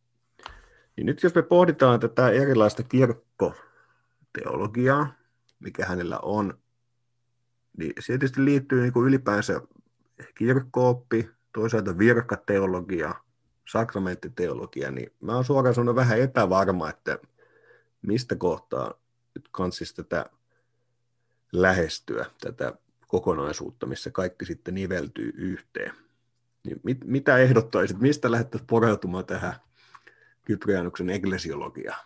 niin 0.98 1.06
nyt 1.06 1.24
jos 1.24 1.36
me 1.36 1.42
pohditaan 1.42 2.00
tätä 2.00 2.30
erilaista 2.30 2.84
kirkkoteologiaa, 2.84 5.14
mikä 5.60 5.86
hänellä 5.86 6.20
on, 6.20 6.58
niin 7.78 7.94
se 8.00 8.08
tietysti 8.08 8.46
liittyy 8.46 8.82
niin 8.82 8.94
kuin 8.94 9.08
ylipäänsä 9.08 9.62
kirkkooppi, 10.36 11.30
toisaalta 11.54 11.98
virkateologia, 11.98 13.16
sakramenttiteologia, 13.70 14.92
niin 14.92 15.12
mä 15.22 15.36
oon 15.36 15.46
suoraan 15.46 15.76
sanonut 15.76 15.96
vähän 15.96 16.20
epävarma, 16.20 16.90
että 16.90 17.20
mistä 18.02 18.36
kohtaa 18.36 19.03
kansis 19.52 19.94
tätä 19.94 20.26
lähestyä, 21.52 22.26
tätä 22.42 22.74
kokonaisuutta, 23.08 23.86
missä 23.86 24.12
kaikki 24.12 24.46
sitten 24.46 24.74
niveltyy 24.74 25.34
yhteen. 25.36 25.94
Niin 26.64 26.80
mit, 26.84 26.98
mitä 27.06 27.38
ehdottaisit, 27.38 28.00
mistä 28.00 28.32
lähdettäisiin 28.32 28.68
poreutumaan 28.68 29.26
tähän 29.26 29.56
Kyprianuksen 30.46 31.10
eklesiologiaan? 31.10 32.06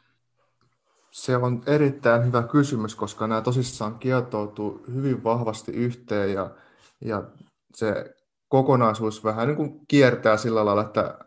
Se 1.12 1.38
on 1.38 1.64
erittäin 1.66 2.26
hyvä 2.26 2.44
kysymys, 2.44 2.96
koska 2.96 3.28
nämä 3.28 3.42
tosissaan 3.42 4.00
kietoutuu 4.00 4.84
hyvin 4.94 5.24
vahvasti 5.24 5.72
yhteen 5.72 6.34
ja, 6.34 6.52
ja 7.02 7.24
se 7.76 8.16
kokonaisuus 8.48 9.24
vähän 9.24 9.48
niin 9.48 9.58
kuin 9.58 9.82
kiertää 9.88 10.38
sillä 10.38 10.66
lailla, 10.66 10.82
että 10.82 11.20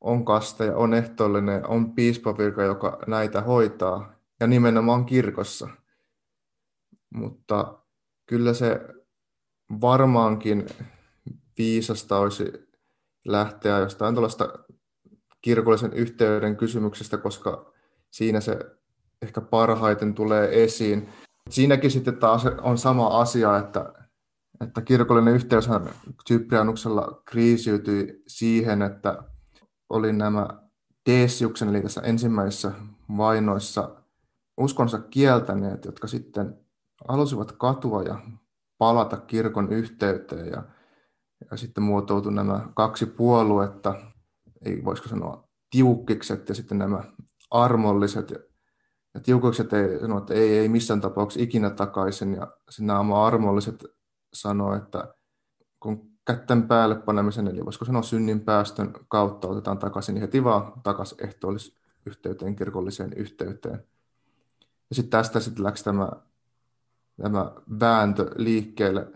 on 0.00 0.24
kaste 0.24 0.66
ja 0.66 0.76
on 0.76 0.94
ehtoollinen, 0.94 1.66
on 1.66 1.92
piispavirka, 1.92 2.62
joka 2.62 2.98
näitä 3.06 3.40
hoitaa. 3.40 4.12
Ja 4.40 4.46
nimenomaan 4.46 5.06
kirkossa. 5.06 5.68
Mutta 7.14 7.78
kyllä 8.26 8.54
se 8.54 8.80
varmaankin 9.80 10.66
viisasta 11.58 12.18
olisi 12.18 12.68
lähteä 13.24 13.78
jostain 13.78 14.14
tuollaista 14.14 14.48
kirkollisen 15.42 15.92
yhteyden 15.92 16.56
kysymyksestä, 16.56 17.18
koska 17.18 17.72
siinä 18.10 18.40
se 18.40 18.58
ehkä 19.22 19.40
parhaiten 19.40 20.14
tulee 20.14 20.64
esiin. 20.64 21.08
Siinäkin 21.50 21.90
sitten 21.90 22.16
taas 22.16 22.46
on 22.46 22.78
sama 22.78 23.20
asia, 23.20 23.58
että, 23.58 23.92
että 24.60 24.82
kirkollinen 24.82 25.34
yhteyshän 25.34 25.90
Cyprianuksella 26.28 27.22
kriisiytyi 27.24 28.22
siihen, 28.26 28.82
että 28.82 29.22
oli 29.88 30.12
nämä 30.12 30.48
Deesiuksen, 31.06 31.68
eli 31.68 31.82
tässä 31.82 32.00
ensimmäisissä 32.00 32.72
vainoissa 33.16 33.99
uskonsa 34.60 34.98
kieltäneet, 34.98 35.84
jotka 35.84 36.06
sitten 36.06 36.58
halusivat 37.08 37.52
katua 37.52 38.02
ja 38.02 38.20
palata 38.78 39.16
kirkon 39.16 39.72
yhteyteen 39.72 40.46
ja, 40.46 40.62
ja 41.50 41.56
sitten 41.56 41.84
muotoutui 41.84 42.32
nämä 42.32 42.68
kaksi 42.74 43.06
puoluetta, 43.06 43.94
ei 44.64 44.84
voisiko 44.84 45.08
sanoa 45.08 45.48
tiukkikset 45.70 46.48
ja 46.48 46.54
sitten 46.54 46.78
nämä 46.78 47.04
armolliset. 47.50 48.30
Ja, 48.30 48.38
ja 49.14 49.20
tiukikset 49.20 49.72
ei 49.72 50.00
sano, 50.00 50.18
että 50.18 50.34
ei, 50.34 50.58
ei 50.58 50.68
missään 50.68 51.00
tapauksessa 51.00 51.44
ikinä 51.44 51.70
takaisin 51.70 52.34
ja 52.34 52.46
nämä 52.80 53.24
armolliset 53.24 53.84
sanoo, 54.32 54.74
että 54.74 55.14
kun 55.80 56.10
kätten 56.26 56.68
päälle 56.68 56.94
panemisen, 56.94 57.48
eli 57.48 57.64
voisiko 57.64 57.84
sanoa 57.84 58.02
synnin 58.02 58.40
päästön 58.40 58.92
kautta 59.08 59.48
otetaan 59.48 59.78
takaisin, 59.78 60.14
niin 60.14 60.22
heti 60.22 60.44
vaan 60.44 60.72
takaisin 60.82 61.18
yhteyteen, 62.06 62.56
kirkolliseen 62.56 63.12
yhteyteen. 63.12 63.89
Ja 64.90 64.96
sitten 64.96 65.10
tästä 65.10 65.40
sitten 65.40 65.64
läksi 65.64 65.84
tämä, 65.84 66.10
tämä 67.22 67.52
vääntö 67.80 68.30
liikkeelle. 68.36 69.12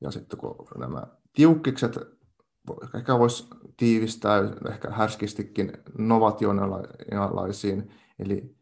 Ja 0.00 0.10
sitten 0.10 0.38
kun 0.38 0.68
nämä 0.78 1.06
tiukkikset, 1.32 1.98
ehkä 2.94 3.18
voisi 3.18 3.48
tiivistää 3.76 4.38
ehkä 4.70 4.90
härskistikin 4.90 5.72
novationalaisiin, 5.98 7.94
eli, 8.18 8.56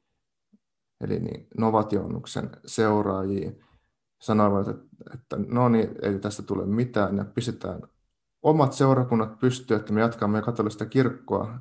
eli 1.01 1.21
niin, 1.21 1.49
novationuksen 1.59 2.51
seuraajiin, 2.67 3.65
sanoivat, 4.21 4.69
että, 4.69 4.85
että 5.15 5.37
no 5.49 5.69
niin, 5.69 5.95
ei 6.03 6.19
tästä 6.19 6.43
tule 6.43 6.67
mitään, 6.67 7.17
ja 7.17 7.25
pistetään 7.25 7.81
omat 8.43 8.73
seurakunnat 8.73 9.39
pystyyn, 9.39 9.81
että 9.81 9.93
me 9.93 10.01
jatkamme 10.01 10.43
katolista 10.43 10.87
kirkkoa, 10.87 11.59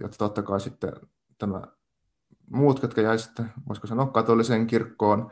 ja 0.00 0.08
totta 0.08 0.42
kai 0.42 0.60
sitten 0.60 0.92
tämä 1.38 1.62
muut, 2.50 2.82
jotka 2.82 3.00
jäi 3.00 3.18
sitten, 3.18 3.52
voisiko 3.68 3.86
sanoa, 3.86 4.06
katoliseen 4.06 4.66
kirkkoon, 4.66 5.30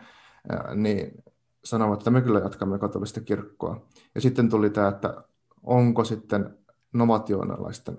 niin 0.74 1.24
sanovat, 1.64 2.00
että 2.00 2.10
me 2.10 2.20
kyllä 2.20 2.38
jatkamme 2.38 2.78
katolista 2.78 3.20
kirkkoa. 3.20 3.86
Ja 4.14 4.20
sitten 4.20 4.48
tuli 4.48 4.70
tämä, 4.70 4.88
että 4.88 5.24
onko 5.62 6.04
sitten 6.04 6.58
novationalaisten 6.92 7.96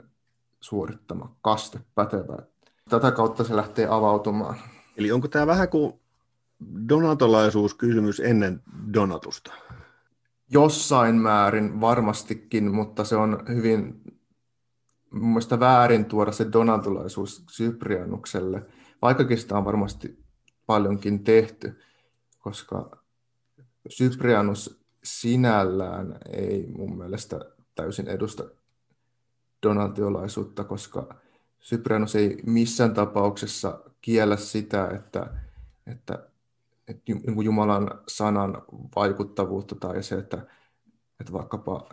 suorittama 0.60 1.36
kaste 1.41 1.80
pätevä. 1.95 2.38
Tätä 2.89 3.12
kautta 3.12 3.43
se 3.43 3.56
lähtee 3.56 3.88
avautumaan. 3.89 4.56
Eli 4.97 5.12
onko 5.12 5.28
tämä 5.28 5.47
vähän 5.47 5.69
kuin 5.69 5.93
donatolaisuuskysymys 6.89 8.19
ennen 8.19 8.62
donatusta? 8.93 9.54
Jossain 10.50 11.15
määrin 11.15 11.82
varmastikin, 11.82 12.71
mutta 12.71 13.04
se 13.04 13.15
on 13.15 13.43
hyvin 13.47 14.02
mun 15.12 15.41
väärin 15.60 16.06
tuoda 16.06 16.32
se 16.32 16.47
donatolaisuus 16.54 17.45
Cyprianukselle, 17.52 18.65
vaikkakin 19.01 19.37
sitä 19.37 19.57
on 19.57 19.65
varmasti 19.65 20.23
paljonkin 20.65 21.23
tehty, 21.23 21.81
koska 22.39 22.97
Cyprianus 23.89 24.81
sinällään 25.03 26.17
ei 26.33 26.67
mun 26.67 26.97
mielestä 26.97 27.39
täysin 27.75 28.07
edusta 28.07 28.43
donatiolaisuutta, 29.63 30.63
koska 30.63 31.15
Cyprianus 31.61 32.15
ei 32.15 32.37
missään 32.45 32.93
tapauksessa 32.93 33.79
kiellä 34.01 34.37
sitä, 34.37 34.87
että, 34.87 35.33
että 35.87 36.31
että 36.87 37.01
niin 37.07 37.43
Jumalan 37.43 38.01
sanan 38.07 38.61
vaikuttavuutta 38.95 39.75
tai 39.75 40.03
se, 40.03 40.15
että, 40.15 40.37
että 41.19 41.33
vaikkapa 41.33 41.89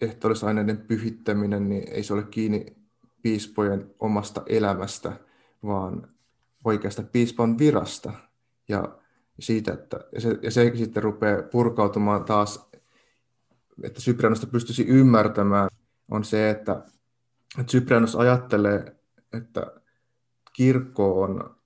ehtoollisaineiden 0.00 0.78
pyhittäminen, 0.78 1.68
niin 1.68 1.88
ei 1.88 2.02
se 2.02 2.14
ole 2.14 2.22
kiinni 2.22 2.76
piispojen 3.22 3.94
omasta 3.98 4.42
elämästä, 4.46 5.12
vaan 5.62 6.08
oikeasta 6.64 7.02
piispan 7.02 7.58
virasta. 7.58 8.12
Ja 8.68 8.98
siitä, 9.40 9.72
että 9.72 10.00
ja 10.12 10.20
se, 10.20 10.38
ja 10.42 10.50
se 10.50 10.72
sitten 10.74 11.02
rupeaa 11.02 11.42
purkautumaan 11.42 12.24
taas, 12.24 12.70
että 13.82 14.00
Cyprianosta 14.00 14.46
pystyisi 14.46 14.86
ymmärtämään, 14.86 15.68
on 16.10 16.24
se, 16.24 16.50
että, 16.50 16.82
että 17.58 17.72
Cyprianos 17.72 18.16
ajattelee, 18.16 18.96
että 19.32 19.72
kirkko 20.52 21.22
on 21.22 21.56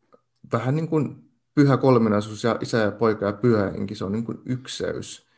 vähän 0.53 0.75
niin 0.75 0.89
kuin 0.89 1.31
pyhä 1.55 1.77
kolminaisuus 1.77 2.45
ja 2.45 2.59
isä 2.61 2.79
ja 2.79 2.93
poika 2.93 3.27
ja 3.27 3.33
pyhä 3.33 3.71
henki, 3.71 3.95
se 3.95 4.05
on 4.05 4.13
niin 4.13 4.25
kuin 4.25 4.39
ykseys. 4.45 5.31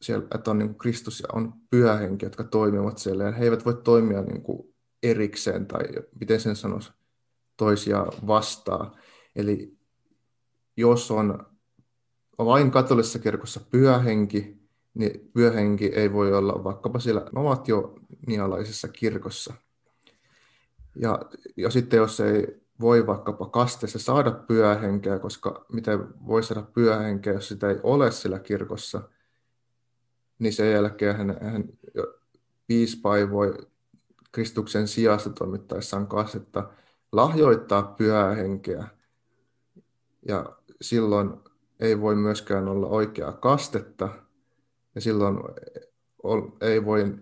Siellä, 0.00 0.26
että 0.34 0.50
on 0.50 0.58
niin 0.58 0.68
kuin 0.68 0.78
Kristus 0.78 1.20
ja 1.20 1.26
on 1.32 1.52
pyhä 1.70 1.96
henki, 1.96 2.26
jotka 2.26 2.44
toimivat 2.44 2.98
siellä. 2.98 3.24
Ja 3.24 3.32
he 3.32 3.44
eivät 3.44 3.64
voi 3.64 3.74
toimia 3.84 4.22
niin 4.22 4.42
kuin 4.42 4.74
erikseen 5.02 5.66
tai 5.66 5.84
miten 6.20 6.40
sen 6.40 6.56
sanoisi 6.56 6.92
toisia 7.56 8.06
vastaan. 8.26 8.92
Eli 9.36 9.76
jos 10.76 11.10
on 11.10 11.46
vain 12.38 12.70
katolisessa 12.70 13.18
kirkossa 13.18 13.60
pyhä 13.70 13.98
henki, 13.98 14.56
niin 14.94 15.30
pyhä 15.32 15.50
henki 15.50 15.86
ei 15.86 16.12
voi 16.12 16.34
olla 16.34 16.64
vaikkapa 16.64 16.98
siellä 16.98 17.26
novatio-nialaisessa 17.32 18.88
kirkossa. 18.88 19.54
Ja, 20.96 21.20
ja 21.56 21.70
sitten 21.70 21.96
jos 21.96 22.20
ei 22.20 22.66
voi 22.80 23.06
vaikkapa 23.06 23.48
kasteessa 23.48 23.98
saada 23.98 24.30
pyöhenkeä, 24.30 25.18
koska 25.18 25.66
miten 25.72 25.98
voi 26.26 26.42
saada 26.42 26.62
pyöhenkeä, 26.62 27.32
jos 27.32 27.48
sitä 27.48 27.70
ei 27.70 27.76
ole 27.82 28.10
sillä 28.10 28.38
kirkossa, 28.38 29.02
niin 30.38 30.52
sen 30.52 30.72
jälkeen 30.72 31.16
hän, 31.16 31.38
hän 31.42 31.64
piispa 32.66 33.16
ei 33.16 33.30
voi 33.30 33.54
Kristuksen 34.32 34.88
sijasta 34.88 35.30
toimittaessaan 35.30 36.06
kastetta 36.06 36.70
lahjoittaa 37.16 37.82
pyhää 37.82 38.36
Ja 40.28 40.46
silloin 40.80 41.30
ei 41.80 42.00
voi 42.00 42.16
myöskään 42.16 42.68
olla 42.68 42.86
oikeaa 42.86 43.32
kastetta. 43.32 44.08
Ja 44.94 45.00
silloin 45.00 45.38
ei 46.60 46.84
voi 46.84 47.14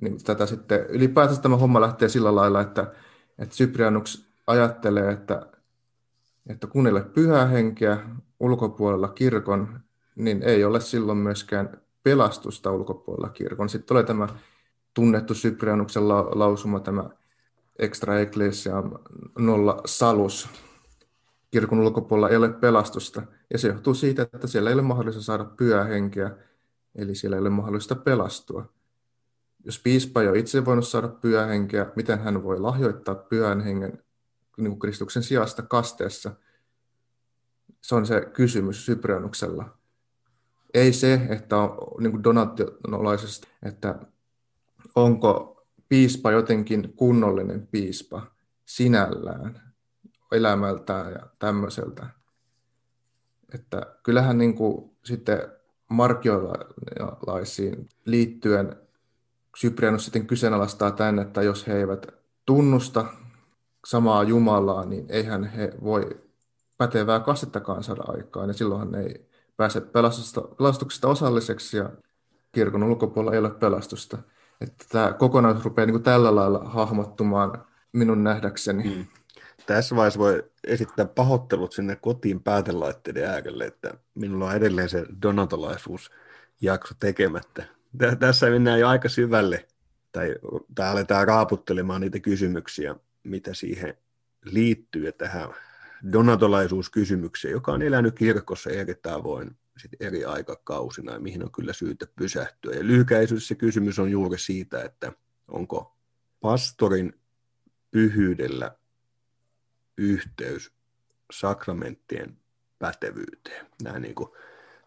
niin 0.00 0.24
tätä 0.24 0.46
sitten, 0.46 0.86
ylipäätänsä 0.88 1.42
tämä 1.42 1.56
homma 1.56 1.80
lähtee 1.80 2.08
sillä 2.08 2.34
lailla, 2.34 2.60
että, 2.60 2.92
että 3.38 3.54
Cyprianus 3.54 4.32
ajattelee, 4.46 5.12
että, 5.12 5.46
että 6.46 6.66
kun 6.66 6.86
ei 6.86 6.92
ole 6.92 7.02
pyhää 7.02 7.46
henkeä 7.46 7.98
ulkopuolella 8.40 9.08
kirkon, 9.08 9.80
niin 10.14 10.42
ei 10.42 10.64
ole 10.64 10.80
silloin 10.80 11.18
myöskään 11.18 11.80
pelastusta 12.02 12.72
ulkopuolella 12.72 13.28
kirkon. 13.28 13.68
Sitten 13.68 13.88
tulee 13.88 14.02
tämä 14.02 14.28
tunnettu 14.94 15.34
Cyprianuksen 15.34 16.08
la- 16.08 16.30
lausuma, 16.32 16.80
tämä 16.80 17.10
extra 17.78 18.20
ecclesia 18.20 18.82
nolla 19.38 19.82
salus. 19.84 20.48
Kirkon 21.50 21.80
ulkopuolella 21.80 22.28
ei 22.28 22.36
ole 22.36 22.52
pelastusta, 22.52 23.22
ja 23.50 23.58
se 23.58 23.68
johtuu 23.68 23.94
siitä, 23.94 24.22
että 24.22 24.46
siellä 24.46 24.70
ei 24.70 24.74
ole 24.74 24.82
mahdollista 24.82 25.22
saada 25.22 25.44
pyhää 25.44 25.84
henkeä, 25.84 26.30
eli 26.94 27.14
siellä 27.14 27.36
ei 27.36 27.40
ole 27.40 27.50
mahdollista 27.50 27.94
pelastua. 27.94 28.72
Jos 29.64 29.78
piispa 29.78 30.22
ei 30.22 30.28
ole 30.28 30.38
itse 30.38 30.64
voinut 30.64 30.88
saada 30.88 31.08
pyhää 31.08 31.46
henkeä, 31.46 31.86
miten 31.96 32.18
hän 32.18 32.42
voi 32.42 32.60
lahjoittaa 32.60 33.14
pyhän 33.14 33.60
hengen 33.60 34.02
niin 34.56 34.78
Kristuksen 34.78 35.22
sijasta 35.22 35.62
kasteessa. 35.62 36.30
Se 37.80 37.94
on 37.94 38.06
se 38.06 38.20
kysymys 38.32 38.86
Cyprianuksella. 38.86 39.78
Ei 40.74 40.92
se, 40.92 41.26
että 41.28 41.56
on 41.56 42.02
niin 42.02 42.10
kuin 42.10 42.24
donationolaisesti, 42.24 43.48
että 43.62 43.98
onko 44.94 45.61
piispa 45.92 46.30
jotenkin 46.30 46.92
kunnollinen 46.96 47.66
piispa 47.66 48.26
sinällään, 48.66 49.72
elämältään 50.32 51.12
ja 51.12 51.26
tämmöiseltä. 51.38 52.06
Että 53.54 53.96
kyllähän 54.02 54.38
niin 54.38 54.54
kuin 54.54 54.90
sitten 55.04 55.38
markiolaisiin 55.88 57.88
liittyen 58.04 58.76
Cyprianus 59.58 60.04
sitten 60.04 60.26
kyseenalaistaa 60.26 60.90
tämän, 60.90 61.18
että 61.18 61.42
jos 61.42 61.66
he 61.66 61.78
eivät 61.78 62.06
tunnusta 62.46 63.04
samaa 63.86 64.22
Jumalaa, 64.22 64.84
niin 64.84 65.06
eihän 65.08 65.44
he 65.44 65.72
voi 65.84 66.20
pätevää 66.78 67.20
kasettakaan 67.20 67.82
saada 67.82 68.02
aikaan, 68.06 68.48
ja 68.48 68.54
silloinhan 68.54 68.94
ei 68.94 69.28
pääse 69.56 69.80
pelastuksesta 70.58 71.08
osalliseksi, 71.08 71.76
ja 71.76 71.90
kirkon 72.52 72.82
ulkopuolella 72.82 73.32
ei 73.32 73.38
ole 73.38 73.50
pelastusta. 73.50 74.18
Että 74.62 74.84
tämä 74.88 75.12
kokonaisuus 75.12 75.64
rupeaa 75.64 75.86
niin 75.86 75.94
kuin 75.94 76.02
tällä 76.02 76.34
lailla 76.34 76.58
hahmottumaan 76.64 77.64
minun 77.92 78.24
nähdäkseni. 78.24 78.96
Mm. 78.96 79.06
tässä 79.66 79.96
vaiheessa 79.96 80.20
voi 80.20 80.50
esittää 80.64 81.06
pahoittelut 81.06 81.72
sinne 81.72 81.96
kotiin 81.96 82.40
päätelaitteiden 82.40 83.24
äärelle, 83.24 83.64
että 83.64 83.94
minulla 84.14 84.46
on 84.46 84.56
edelleen 84.56 84.88
se 84.88 85.06
donatolaisuusjakso 85.22 86.94
tekemättä. 87.00 87.64
Tässä 88.18 88.50
mennään 88.50 88.80
jo 88.80 88.88
aika 88.88 89.08
syvälle, 89.08 89.66
tai, 90.12 90.34
tai 90.74 90.88
aletaan 90.88 91.28
raaputtelemaan 91.28 92.00
niitä 92.00 92.20
kysymyksiä, 92.20 92.96
mitä 93.24 93.54
siihen 93.54 93.94
liittyy, 94.44 95.12
tähän 95.12 95.48
donatolaisuuskysymykseen, 96.12 97.52
joka 97.52 97.72
on 97.72 97.82
elänyt 97.82 98.14
kirkossa 98.14 98.70
eri 98.70 98.94
tavoin 98.94 99.56
sit 99.82 99.92
eri 100.00 100.24
aikakausina, 100.24 101.12
ja 101.12 101.20
mihin 101.20 101.44
on 101.44 101.52
kyllä 101.52 101.72
syytä 101.72 102.06
pysähtyä. 102.16 102.74
Ja 102.74 102.86
lyhykäisyydessä 102.86 103.54
kysymys 103.54 103.98
on 103.98 104.10
juuri 104.10 104.38
siitä, 104.38 104.82
että 104.82 105.12
onko 105.48 105.96
pastorin 106.40 107.20
pyhyydellä 107.90 108.76
yhteys 109.98 110.72
sakramenttien 111.32 112.36
pätevyyteen, 112.78 113.66
näin 113.82 114.02
niin 114.02 114.14
kuin 114.14 114.30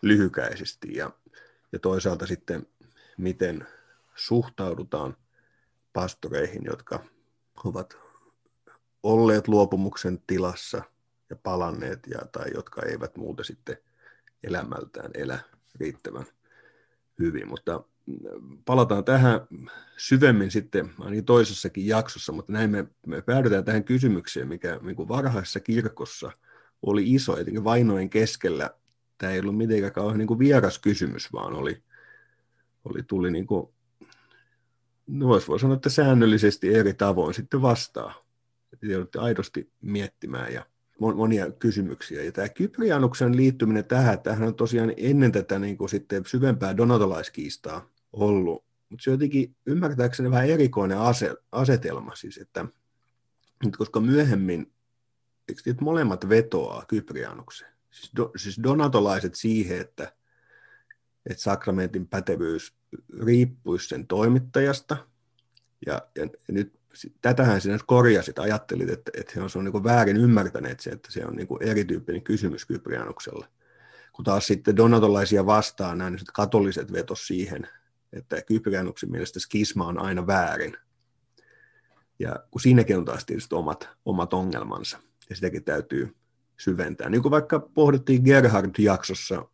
lyhykäisesti. 0.02 0.96
Ja, 0.96 1.12
ja 1.72 1.80
toisaalta 1.80 2.28
sitten, 2.28 2.68
miten 3.18 3.68
suhtaudutaan 4.16 5.18
pastoreihin, 5.94 6.62
jotka 6.66 7.04
ovat 7.64 7.98
olleet 9.04 9.48
luopumuksen 9.48 10.24
tilassa 10.28 10.82
ja 11.30 11.36
palanneet, 11.36 12.00
ja, 12.08 12.20
tai 12.32 12.52
jotka 12.54 12.82
eivät 12.82 13.18
muuten 13.18 13.46
sitten 13.46 13.78
elämältään 14.48 15.12
elä 15.14 15.40
riittävän 15.80 16.26
hyvin. 17.20 17.48
Mutta 17.48 17.84
palataan 18.66 19.04
tähän 19.04 19.42
syvemmin 19.98 20.52
sitten 20.52 20.92
ainakin 21.00 21.26
toisessakin 21.26 21.88
jaksossa, 21.88 22.32
mutta 22.32 22.54
näin 22.54 22.70
me, 22.70 22.88
me 23.06 23.22
päädytään 23.22 23.66
tähän 23.66 23.84
kysymykseen, 23.84 24.48
mikä 24.48 24.80
niin 24.82 24.96
kuin 24.96 25.08
varhaisessa 25.08 25.60
kirkossa 25.60 26.32
oli 26.82 27.14
iso, 27.14 27.38
etenkin 27.38 27.64
vainojen 27.64 28.10
keskellä. 28.10 28.70
Tämä 29.18 29.32
ei 29.32 29.40
ollut 29.40 29.58
mitenkään 29.58 29.94
kauhean 29.94 30.18
niin 30.18 30.28
kuin 30.28 30.40
vieras 30.40 30.80
kysymys, 30.80 31.34
vaan 31.34 31.54
oli, 31.54 31.84
oli 32.86 33.04
tuli 33.04 33.32
niin 33.32 33.48
kuin, 33.48 33.70
no 35.08 35.28
voi 35.28 35.60
sanoa, 35.60 35.76
että 35.76 35.90
säännöllisesti 35.90 36.76
eri 36.76 36.94
tavoin 36.94 37.34
sitten 37.34 37.62
vastaa. 37.62 38.26
Joudutte 38.82 39.20
aidosti 39.20 39.72
miettimään 39.82 40.54
ja 40.54 40.66
monia 41.00 41.52
kysymyksiä. 41.52 42.24
Ja 42.24 42.32
tämä 42.32 42.50
Kyprianuksen 42.50 43.38
liittyminen 43.38 43.86
tähän, 43.86 44.20
tähän 44.20 44.48
on 44.48 44.56
tosiaan 44.56 44.94
ennen 44.98 45.32
tätä 45.32 45.60
niin 45.60 45.78
kuin 45.78 45.90
sitten 45.90 46.26
syvempää 46.26 46.78
donatolaiskiistaa 46.78 47.90
ollut. 48.14 48.66
Mutta 48.90 49.04
se 49.04 49.10
on 49.10 49.14
jotenkin 49.14 49.56
ymmärtääkseni 49.66 50.32
vähän 50.32 50.50
erikoinen 50.50 50.98
ase, 50.98 51.36
asetelma, 51.52 52.16
siis 52.16 52.38
että 52.38 52.66
koska 53.78 54.00
myöhemmin, 54.00 54.72
eikö 55.48 55.76
molemmat 55.82 56.30
vetoaa 56.30 56.86
Kyprianukseen? 56.88 57.72
Siis, 57.92 58.12
do, 58.16 58.32
siis 58.36 58.60
donatolaiset 58.64 59.36
siihen, 59.36 59.82
että, 59.82 60.14
että 61.30 61.44
sakramentin 61.44 62.08
pätevyys 62.08 62.74
riippuisi 63.24 63.88
sen 63.88 64.08
toimittajasta, 64.08 64.98
ja, 65.86 66.02
ja 66.16 66.28
nyt 66.52 66.74
tätähän 67.22 67.62
sinä 67.62 67.80
korjasit, 67.86 68.40
ajattelit, 68.40 68.90
että, 68.90 69.12
että 69.18 69.34
he 69.36 69.42
on, 69.42 69.50
on 69.56 69.64
niin 69.64 69.84
väärin 69.84 70.18
ymmärtäneet 70.18 70.80
se, 70.80 70.90
että 70.90 71.12
se 71.12 71.26
on 71.26 71.36
niin 71.36 71.48
erityyppinen 71.62 72.22
kysymys 72.22 72.66
Kyprianuksella. 72.66 73.48
Kun 74.14 74.26
taas 74.26 74.48
sitten 74.48 74.78
donatolaisia 74.78 75.46
vastaan 75.46 75.98
näin 75.98 76.14
niin 76.14 76.26
katoliset 76.34 76.94
vetos 76.94 77.28
siihen, 77.28 77.68
että 78.14 78.42
Kyprianuksen 78.42 79.12
mielestä 79.12 79.40
skisma 79.40 79.88
on 79.88 80.00
aina 80.00 80.28
väärin. 80.28 80.78
Ja 82.20 82.36
kun 82.52 82.62
siinäkin 82.62 82.98
on 82.98 83.06
taas 83.06 83.26
tietysti 83.26 83.56
omat, 83.56 83.90
omat 84.06 84.34
ongelmansa, 84.34 85.00
ja 85.30 85.36
sitäkin 85.36 85.64
täytyy 85.64 86.16
syventää. 86.58 87.10
Niin 87.10 87.22
kuin 87.22 87.32
vaikka 87.32 87.60
pohdittiin 87.60 88.24
Gerhard-jaksossa 88.24 89.46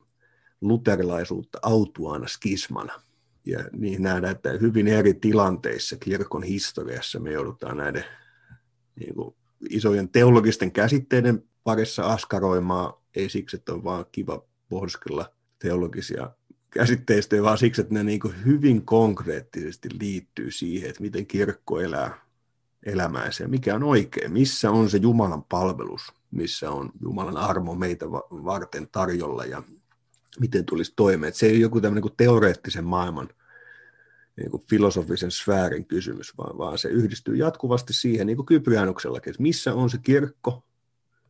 luterilaisuutta 0.61 1.59
autuaana 1.61 2.27
skismana– 2.27 2.93
ja 3.45 3.59
niin 3.71 4.03
nähdään, 4.03 4.35
että 4.35 4.49
hyvin 4.49 4.87
eri 4.87 5.13
tilanteissa 5.13 5.97
kirkon 5.97 6.43
historiassa 6.43 7.19
me 7.19 7.31
joudutaan 7.31 7.77
näiden 7.77 8.05
niin 8.95 9.15
kuin, 9.15 9.35
isojen 9.69 10.09
teologisten 10.09 10.71
käsitteiden 10.71 11.43
parissa 11.63 12.03
askaroimaan, 12.03 12.93
ei 13.15 13.29
siksi, 13.29 13.55
että 13.55 13.73
on 13.73 13.83
vaan 13.83 14.05
kiva 14.11 14.43
pohdiskella 14.69 15.33
teologisia 15.59 16.31
käsitteistä, 16.69 17.43
vaan 17.43 17.57
siksi, 17.57 17.81
että 17.81 17.93
ne 17.93 18.03
niin 18.03 18.19
kuin 18.19 18.45
hyvin 18.45 18.85
konkreettisesti 18.85 19.89
liittyy 19.99 20.51
siihen, 20.51 20.89
että 20.89 21.01
miten 21.01 21.27
kirkko 21.27 21.79
elää 21.79 22.17
elämäänsä 22.85 23.43
ja 23.43 23.47
mikä 23.47 23.75
on 23.75 23.83
oikein, 23.83 24.33
missä 24.33 24.71
on 24.71 24.89
se 24.89 24.97
Jumalan 24.97 25.43
palvelus, 25.43 26.01
missä 26.31 26.71
on 26.71 26.91
Jumalan 27.01 27.37
armo 27.37 27.75
meitä 27.75 28.11
varten 28.31 28.87
tarjolla 28.91 29.45
ja 29.45 29.63
miten 30.39 30.65
tulisi 30.65 30.93
toimeen. 30.95 31.27
Että 31.27 31.39
se 31.39 31.45
ei 31.45 31.51
ole 31.51 31.61
joku 31.61 31.81
tämmöinen 31.81 32.01
kuin 32.01 32.17
teoreettisen 32.17 32.85
maailman 32.85 33.29
niin 34.37 34.51
kuin 34.51 34.63
filosofisen 34.69 35.31
sfäärin 35.31 35.85
kysymys, 35.85 36.37
vaan, 36.37 36.57
vaan 36.57 36.77
se 36.77 36.89
yhdistyy 36.89 37.35
jatkuvasti 37.35 37.93
siihen, 37.93 38.27
niin 38.27 38.37
kuin 38.37 38.45
Kyprianuksellakin, 38.45 39.31
että 39.31 39.41
missä 39.41 39.73
on 39.73 39.89
se 39.89 39.97
kirkko, 39.97 40.63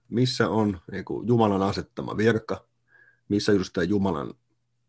missä 0.10 0.50
on 0.50 0.80
niin 0.92 1.06
kuin 1.06 1.28
Jumalan 1.28 1.62
asettama 1.62 2.18
virka, 2.18 2.66
missä 3.30 3.52
tämä 3.74 3.84
Jumalan 3.84 4.34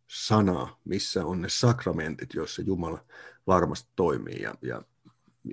sana, 0.06 0.76
missä 0.84 1.24
on 1.24 1.42
ne 1.42 1.48
sakramentit, 1.50 2.34
joissa 2.34 2.62
Jumala 2.62 3.04
varmasti 3.46 3.90
toimii 3.96 4.42
ja, 4.42 4.54
ja 4.62 4.82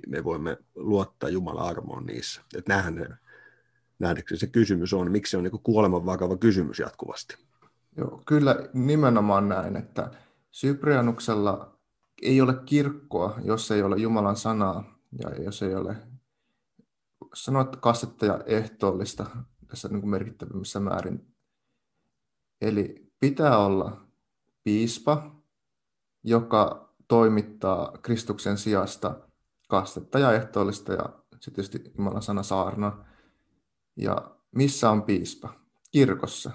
me 0.06 0.24
voimme 0.24 0.58
luottaa 0.74 1.30
Jumalan 1.30 1.66
armoon 1.66 2.06
niissä. 2.06 2.42
Että 2.56 2.74
nähdään, 2.74 3.18
nähdäkseni 3.98 4.38
se 4.38 4.46
kysymys 4.46 4.92
on, 4.92 5.12
miksi 5.12 5.30
se 5.30 5.36
on 5.36 5.44
niin 5.44 5.62
kuoleman 5.62 6.06
vakava 6.06 6.36
kysymys 6.36 6.78
jatkuvasti. 6.78 7.49
Joo, 7.96 8.22
kyllä 8.26 8.56
nimenomaan 8.74 9.48
näin, 9.48 9.76
että 9.76 10.10
Syprianuksella 10.50 11.78
ei 12.22 12.40
ole 12.40 12.54
kirkkoa, 12.66 13.38
jos 13.44 13.70
ei 13.70 13.82
ole 13.82 13.96
Jumalan 13.96 14.36
sanaa 14.36 14.98
ja 15.22 15.42
jos 15.42 15.62
ei 15.62 15.74
ole 15.74 15.96
sanoa 17.34 17.64
kastetta 17.64 18.26
ja 18.26 18.40
ehtoollista 18.46 19.26
tässä 19.66 19.88
niin 19.88 20.00
kuin 20.00 20.10
merkittävimmissä 20.10 20.80
määrin. 20.80 21.34
Eli 22.60 23.12
pitää 23.20 23.58
olla 23.58 24.06
piispa, 24.64 25.36
joka 26.24 26.94
toimittaa 27.08 27.98
Kristuksen 28.02 28.58
sijasta 28.58 29.20
kastetta 29.68 30.18
ja 30.18 30.32
ehtoollista 30.32 30.92
ja 30.92 31.08
sitten 31.40 31.54
tietysti 31.54 31.92
Jumalan 31.98 32.22
sana 32.22 32.42
saarna. 32.42 33.04
Ja 33.96 34.36
missä 34.52 34.90
on 34.90 35.02
piispa? 35.02 35.54
Kirkossa. 35.90 36.50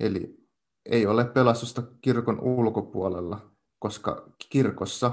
Eli 0.00 0.38
ei 0.86 1.06
ole 1.06 1.24
pelastusta 1.24 1.82
kirkon 2.00 2.40
ulkopuolella, 2.40 3.50
koska 3.78 4.32
kirkossa 4.48 5.12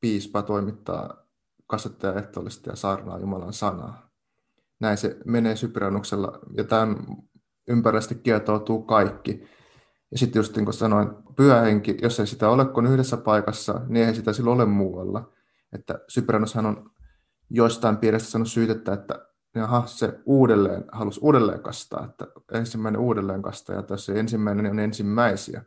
piispa 0.00 0.42
toimittaa 0.42 1.26
kasetteja 1.66 2.14
ehtoollista 2.14 2.70
ja 2.70 2.76
saarnaa 2.76 3.18
Jumalan 3.18 3.52
sanaa. 3.52 4.10
Näin 4.80 4.98
se 4.98 5.16
menee 5.26 5.56
sypiranuksella, 5.56 6.38
ja 6.56 6.64
tämän 6.64 6.96
ympärillä 7.68 8.14
kietoutuu 8.22 8.82
kaikki. 8.82 9.48
Ja 10.10 10.18
sitten 10.18 10.40
just 10.40 10.56
niin 10.56 10.64
kuin 10.64 10.74
sanoin, 10.74 11.08
pyhähenki, 11.36 11.96
jos 12.02 12.20
ei 12.20 12.26
sitä 12.26 12.48
ole 12.48 12.64
kuin 12.64 12.86
yhdessä 12.86 13.16
paikassa, 13.16 13.80
niin 13.88 14.06
ei 14.06 14.14
sitä 14.14 14.32
silloin 14.32 14.60
ole 14.60 14.66
muualla. 14.66 15.32
Että 15.72 15.98
on 16.68 16.90
joistain 17.50 17.96
piiristä 17.96 18.30
sanonut 18.30 18.48
syytettä, 18.48 18.92
että 18.92 19.26
jaha, 19.54 19.86
se 19.86 20.20
uudelleen, 20.26 20.84
halusi 20.92 21.20
uudelleen 21.22 21.62
kastaa, 21.62 22.04
että 22.04 22.26
ensimmäinen 22.52 23.00
uudelleen 23.00 23.42
kastaa, 23.42 23.76
ja 23.76 23.82
tässä 23.82 24.14
ensimmäinen 24.14 24.70
on 24.70 24.78
ensimmäisiä. 24.78 25.64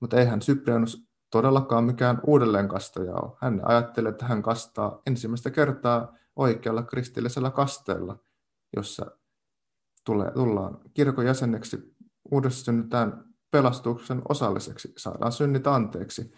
Mutta 0.00 0.16
eihän 0.16 0.40
Cyprianus 0.40 1.08
todellakaan 1.30 1.84
mikään 1.84 2.20
uudelleenkastaja 2.26 3.14
ole. 3.14 3.36
Hän 3.40 3.60
ajattelee, 3.64 4.10
että 4.10 4.26
hän 4.26 4.42
kastaa 4.42 5.02
ensimmäistä 5.06 5.50
kertaa 5.50 6.16
oikealla 6.36 6.82
kristillisellä 6.82 7.50
kasteella, 7.50 8.18
jossa 8.76 9.06
tulee, 10.04 10.30
tullaan 10.30 10.78
kirkon 10.94 11.26
jäseneksi, 11.26 11.96
uudessa 12.30 12.64
synnytään 12.64 13.24
pelastuksen 13.50 14.22
osalliseksi, 14.28 14.92
saadaan 14.96 15.32
synnit 15.32 15.66
anteeksi. 15.66 16.32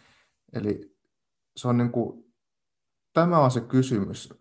Eli 0.53 0.97
se 1.57 1.69
on 1.69 1.77
niin 1.77 1.93
kuin, 1.93 2.35
tämä 3.13 3.39
on 3.39 3.51
se 3.51 3.61
kysymys 3.61 4.35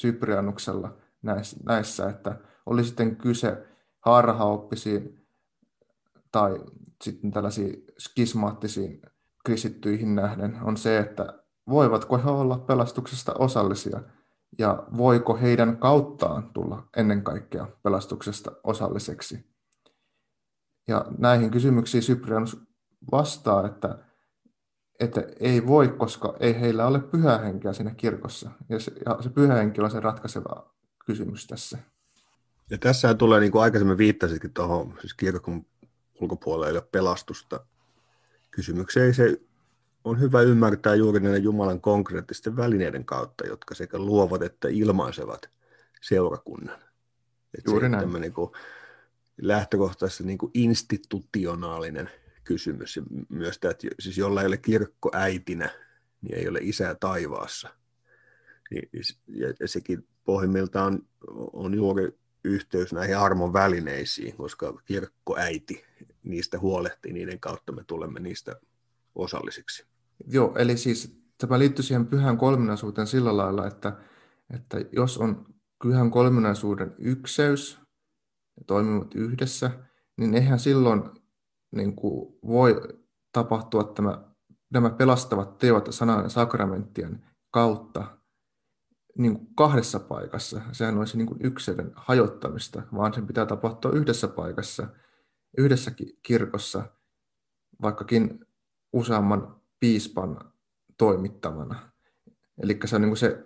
Cyprianuksella 0.00 0.96
näissä, 1.64 2.08
että 2.08 2.38
oli 2.66 2.84
sitten 2.84 3.16
kyse 3.16 3.66
harhaoppisiin 4.00 5.26
tai 6.32 6.64
sitten 7.02 7.30
tällaisiin 7.30 7.84
skismaattisiin 7.98 9.02
kristittyihin 9.44 10.14
nähden 10.14 10.58
on 10.62 10.76
se, 10.76 10.98
että 10.98 11.42
voivatko 11.68 12.18
he 12.18 12.30
olla 12.30 12.58
pelastuksesta 12.58 13.34
osallisia 13.34 14.00
ja 14.58 14.86
voiko 14.96 15.36
heidän 15.36 15.76
kauttaan 15.76 16.52
tulla 16.52 16.88
ennen 16.96 17.22
kaikkea 17.22 17.66
pelastuksesta 17.82 18.52
osalliseksi. 18.64 19.52
Ja 20.88 21.04
näihin 21.18 21.50
kysymyksiin 21.50 22.02
Cyprianus 22.02 22.62
vastaa, 23.12 23.66
että, 23.66 23.98
että 25.00 25.24
ei 25.40 25.66
voi, 25.66 25.88
koska 25.88 26.36
ei 26.40 26.60
heillä 26.60 26.86
ole 26.86 27.00
pyhähenkeä 27.00 27.72
siinä 27.72 27.94
kirkossa. 27.94 28.50
Ja 28.68 28.80
se, 28.80 28.92
ja 29.06 29.18
se 29.20 29.30
pyhähenki 29.30 29.80
on 29.80 29.90
se 29.90 30.00
ratkaiseva 30.00 30.71
kysymys 31.06 31.46
tässä. 31.46 31.78
Ja 32.70 32.78
tässä 32.78 33.14
tulee, 33.14 33.40
niin 33.40 33.52
kuin 33.52 33.62
aikaisemmin 33.62 33.98
viittasitkin 33.98 34.54
tuohon, 34.54 34.94
siis 35.00 35.14
kirkon 35.14 35.66
ulkopuolella 36.20 36.66
ei 36.66 36.72
ole 36.72 36.88
pelastusta. 36.92 37.66
Kysymykseen 38.50 39.14
se 39.14 39.40
on 40.04 40.20
hyvä 40.20 40.40
ymmärtää 40.40 40.94
juuri 40.94 41.20
näiden 41.20 41.42
Jumalan 41.42 41.80
konkreettisten 41.80 42.56
välineiden 42.56 43.04
kautta, 43.04 43.46
jotka 43.46 43.74
sekä 43.74 43.98
luovat 43.98 44.42
että 44.42 44.68
ilmaisevat 44.68 45.50
seurakunnan. 46.00 46.78
Että 47.58 47.70
juuri 47.70 47.84
se 47.84 47.88
näin. 47.88 48.12
Niin 48.12 48.32
kuin 48.32 48.50
lähtökohtaisesti 49.42 50.24
niin 50.24 50.38
kuin 50.38 50.50
institutionaalinen 50.54 52.10
kysymys. 52.44 52.96
Ja 52.96 53.02
myös 53.28 53.58
tämä, 53.58 53.70
että 53.70 53.86
siis 54.00 54.18
jolla 54.18 54.40
ei 54.40 54.46
ole 54.46 54.56
kirkko 54.56 55.10
äitinä, 55.14 55.70
niin 56.22 56.38
ei 56.38 56.48
ole 56.48 56.58
isää 56.62 56.94
taivaassa. 56.94 57.68
Niin, 58.70 58.90
ja 59.60 59.68
sekin 59.68 60.06
pohjimmiltaan 60.24 61.02
on, 61.52 61.74
juuri 61.74 62.18
yhteys 62.44 62.92
näihin 62.92 63.18
armon 63.18 63.52
välineisiin, 63.52 64.36
koska 64.36 64.80
kirkkoäiti 64.84 65.84
niistä 66.22 66.58
huolehtii, 66.58 67.12
niiden 67.12 67.40
kautta 67.40 67.72
me 67.72 67.84
tulemme 67.86 68.20
niistä 68.20 68.56
osallisiksi. 69.14 69.86
Joo, 70.26 70.54
eli 70.56 70.76
siis 70.76 71.16
tämä 71.38 71.58
liittyy 71.58 71.82
siihen 71.82 72.06
pyhän 72.06 72.38
kolminaisuuteen 72.38 73.06
sillä 73.06 73.36
lailla, 73.36 73.66
että, 73.66 73.96
että 74.54 74.78
jos 74.92 75.18
on 75.18 75.46
pyhän 75.82 76.10
kolminaisuuden 76.10 76.94
ykseys 76.98 77.80
ja 78.56 78.64
toimivat 78.66 79.14
yhdessä, 79.14 79.70
niin 80.16 80.34
eihän 80.34 80.58
silloin 80.58 81.02
niin 81.70 81.96
kuin 81.96 82.38
voi 82.46 82.80
tapahtua 83.32 83.84
tämä, 83.84 84.24
nämä 84.72 84.90
pelastavat 84.90 85.58
teot 85.58 85.86
sanan 85.90 86.30
sakramenttien 86.30 87.24
kautta 87.50 88.21
niin 89.18 89.38
kuin 89.38 89.48
kahdessa 89.54 90.00
paikassa. 90.00 90.60
Sehän 90.72 90.98
olisi 90.98 91.16
niin 91.16 91.26
kuin 91.26 91.38
yksilön 91.42 91.92
hajottamista, 91.96 92.82
vaan 92.94 93.14
sen 93.14 93.26
pitää 93.26 93.46
tapahtua 93.46 93.92
yhdessä 93.92 94.28
paikassa, 94.28 94.86
yhdessä 95.58 95.92
kirkossa, 96.22 96.84
vaikkakin 97.82 98.46
useamman 98.92 99.56
piispan 99.80 100.52
toimittamana. 100.98 101.92
Eli 102.62 102.78
se 102.84 102.96
on 102.96 103.02
niin 103.02 103.10
kuin 103.10 103.18
se 103.18 103.44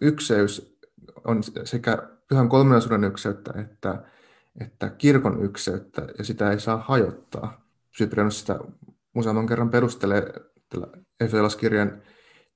ykseys 0.00 0.78
on 1.24 1.42
sekä 1.64 1.98
pyhän 2.28 2.48
kolminaisuuden 2.48 3.04
ykseyttä 3.04 3.52
että, 3.60 4.02
että 4.60 4.90
kirkon 4.90 5.42
ykseyttä, 5.42 6.08
ja 6.18 6.24
sitä 6.24 6.50
ei 6.50 6.60
saa 6.60 6.76
hajottaa. 6.76 7.66
Cyprianus 7.98 8.40
sitä 8.40 8.58
useamman 9.14 9.46
kerran 9.46 9.70
perustelee 9.70 10.32
tällä 10.68 10.86
Efelaskirjan 11.20 12.02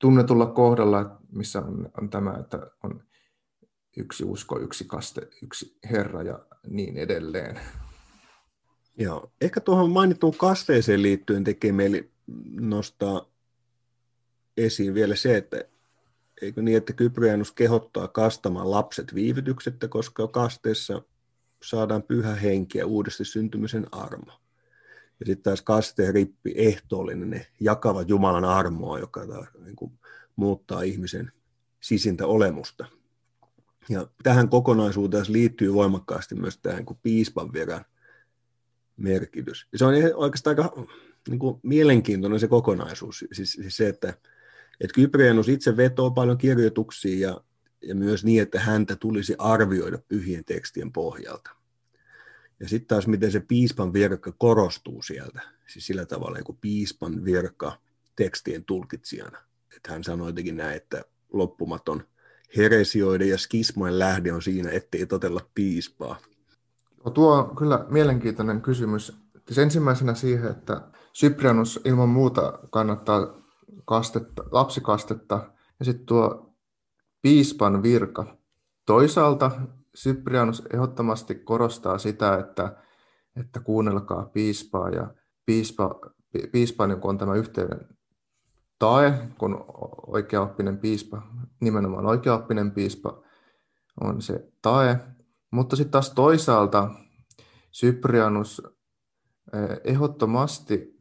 tunnetulla 0.01 0.47
kohdalla, 0.47 1.17
missä 1.33 1.59
on, 1.59 1.91
on 2.01 2.11
tämä, 2.11 2.35
että 2.41 2.71
on 2.83 3.03
yksi 3.97 4.25
usko, 4.25 4.59
yksi 4.59 4.85
kaste, 4.85 5.29
yksi 5.43 5.79
Herra 5.91 6.23
ja 6.23 6.39
niin 6.69 6.97
edelleen. 6.97 7.61
Joo, 8.97 9.33
ehkä 9.41 9.61
tuohon 9.61 9.91
mainittuun 9.91 10.37
kasteeseen 10.37 11.03
liittyen 11.03 11.45
tekee 11.45 11.73
meille 11.73 12.09
nostaa 12.61 13.27
esiin 14.57 14.95
vielä 14.95 15.17
se, 15.17 15.37
että 15.37 15.65
eikö 16.43 16.63
niin, 16.63 16.77
että 16.77 16.93
Kyprianus 16.93 17.53
kehottaa 17.53 18.09
kastamaan 18.09 18.71
lapset 18.71 19.15
viivytyksettä, 19.15 19.89
koska 19.89 20.29
kasteessa 20.29 21.03
saadaan 21.63 22.03
pyhä 22.03 22.35
henki 22.35 22.79
ja 22.79 22.87
uudesti 22.87 23.25
syntymisen 23.25 23.87
armo. 23.93 24.33
Ja 25.21 25.27
sitten 25.27 25.43
taas 25.43 25.63
kasteen 25.63 26.15
rippi 26.15 26.53
ehtoollinen, 26.57 27.31
ne 27.31 27.47
jakavat 27.61 28.09
Jumalan 28.09 28.45
armoa, 28.45 28.99
joka 28.99 29.27
taas, 29.27 29.49
niin 29.65 29.77
kuin, 29.77 29.93
muuttaa 30.37 30.83
ihmisen 30.83 31.33
sisintä 31.81 32.27
olemusta. 32.27 32.87
Ja 33.89 34.07
tähän 34.23 34.49
kokonaisuuteen 34.49 35.25
liittyy 35.29 35.75
voimakkaasti 35.75 36.35
myös 36.35 36.59
tämä 36.59 36.77
niin 36.77 36.87
kuin 36.87 36.99
piispan 37.03 37.53
viran 37.53 37.85
merkitys. 38.97 39.69
Ja 39.73 39.79
se 39.79 39.85
on 39.85 39.95
oikeastaan 40.15 40.57
aika 40.59 40.87
niin 41.29 41.39
kuin, 41.39 41.61
mielenkiintoinen 41.63 42.41
se 42.41 42.49
kokonaisuus. 42.49 43.25
Siis, 43.33 43.53
siis 43.53 43.77
se, 43.77 43.89
että, 43.89 44.09
että 44.81 44.95
Kyprianus 44.95 45.49
itse 45.49 45.77
vetoo 45.77 46.11
paljon 46.11 46.39
kirjoituksia 46.39 47.29
ja, 47.29 47.41
ja 47.83 47.95
myös 47.95 48.25
niin, 48.25 48.43
että 48.43 48.61
häntä 48.61 48.97
tulisi 48.97 49.35
arvioida 49.39 49.99
pyhien 50.09 50.45
tekstien 50.45 50.93
pohjalta. 50.93 51.51
Ja 52.61 52.69
sitten 52.69 52.89
taas, 52.89 53.07
miten 53.07 53.33
se 53.33 53.41
piispan 53.41 53.93
virka 53.93 54.33
korostuu 54.39 55.03
sieltä, 55.03 55.41
siis 55.67 55.87
sillä 55.87 56.07
tavalla 56.07 56.35
niin 56.35 56.45
kuin 56.45 56.59
piispan 56.61 57.25
virka 57.25 57.73
tekstien 58.17 58.65
tulkitsijana. 58.65 59.39
Että 59.77 59.93
hän 59.93 60.05
sanoi 60.05 60.29
jotenkin 60.29 60.57
näin, 60.57 60.77
että 60.77 61.05
loppumaton 61.33 62.03
heresioiden 62.57 63.29
ja 63.29 63.39
skismojen 63.39 63.99
lähde 63.99 64.33
on 64.33 64.43
siinä, 64.43 64.71
ettei 64.71 65.07
totella 65.07 65.41
piispaa. 65.55 66.17
No 67.05 67.11
tuo 67.11 67.35
on 67.35 67.57
kyllä 67.57 67.87
mielenkiintoinen 67.89 68.63
kysymys. 68.63 69.13
Siis 69.47 69.59
ensimmäisenä 69.59 70.15
siihen, 70.15 70.51
että 70.51 70.81
Cyprianus 71.15 71.81
ilman 71.85 72.09
muuta 72.09 72.59
kannattaa 72.71 73.43
kastetta, 73.85 74.45
lapsikastetta 74.51 75.53
ja 75.79 75.85
sitten 75.85 76.07
tuo 76.07 76.55
piispan 77.23 77.83
virka. 77.83 78.37
Toisaalta 78.87 79.51
Cyprianus 79.97 80.63
ehdottomasti 80.75 81.35
korostaa 81.35 81.99
sitä, 81.99 82.39
että, 82.39 82.77
että 83.37 83.61
kuunnelkaa 83.61 84.25
piispaa 84.27 84.89
ja 84.91 85.15
piispa, 85.47 86.01
piispa 86.53 86.87
niin 86.87 86.99
on 87.03 87.19
tämä 87.19 87.35
yhteyden 87.35 87.89
tae, 88.79 89.29
kun 89.39 89.65
oikeaoppinen 90.07 90.79
piispa, 90.79 91.23
nimenomaan 91.61 92.07
oikeaoppinen 92.07 92.71
piispa 92.71 93.23
on 94.01 94.23
se 94.23 94.53
tae. 94.63 94.99
Mutta 95.51 95.77
sitten 95.77 95.91
taas 95.91 96.11
toisaalta 96.11 96.91
Cyprianus 97.73 98.63
eh, 99.53 99.81
ehdottomasti 99.85 101.01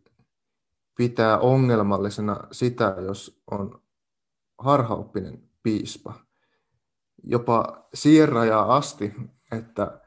pitää 0.97 1.39
ongelmallisena 1.39 2.39
sitä, 2.51 2.95
jos 3.05 3.41
on 3.51 3.81
harhaoppinen 4.57 5.49
piispa 5.63 6.28
jopa 7.23 7.87
siirrajaa 7.93 8.75
asti, 8.75 9.13
että 9.51 10.01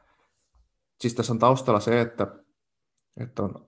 siis 1.00 1.14
tässä 1.14 1.32
on 1.32 1.38
taustalla 1.38 1.80
se, 1.80 2.00
että, 2.00 2.26
että 3.20 3.42
on 3.42 3.66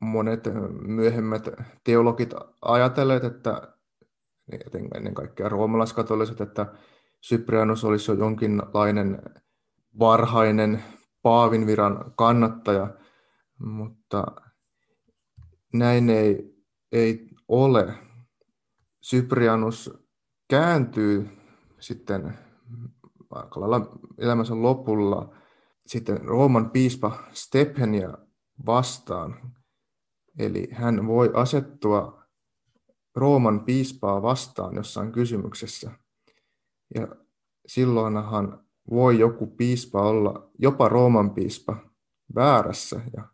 monet 0.00 0.44
myöhemmät 0.86 1.48
teologit 1.84 2.34
ajatelleet, 2.62 3.24
että 3.24 3.74
ennen 4.94 5.14
kaikkea 5.14 5.48
roomalaiskatoliset, 5.48 6.40
että 6.40 6.66
Cyprianus 7.28 7.84
olisi 7.84 8.10
jo 8.10 8.18
jonkinlainen 8.18 9.22
varhainen 9.98 10.84
Paavin 11.22 11.66
viran 11.66 12.12
kannattaja, 12.16 12.88
mutta 13.58 14.26
näin 15.72 16.10
ei, 16.10 16.54
ei 16.92 17.28
ole. 17.48 17.94
Cyprianus 19.02 20.04
kääntyy 20.48 21.28
sitten 21.78 22.38
aika 23.30 23.60
lailla 23.60 23.98
elämänsä 24.18 24.62
lopulla 24.62 25.34
sitten 25.86 26.24
Rooman 26.24 26.70
piispa 26.70 27.18
Stephenia 27.32 28.18
vastaan. 28.66 29.52
Eli 30.38 30.68
hän 30.72 31.06
voi 31.06 31.30
asettua 31.34 32.24
Rooman 33.14 33.60
piispaa 33.60 34.22
vastaan 34.22 34.76
jossain 34.76 35.12
kysymyksessä. 35.12 35.90
Ja 36.94 37.08
silloinhan 37.66 38.64
voi 38.90 39.18
joku 39.18 39.46
piispa 39.46 40.02
olla, 40.02 40.50
jopa 40.58 40.88
Rooman 40.88 41.30
piispa, 41.30 41.76
väärässä 42.34 43.00
ja, 43.16 43.28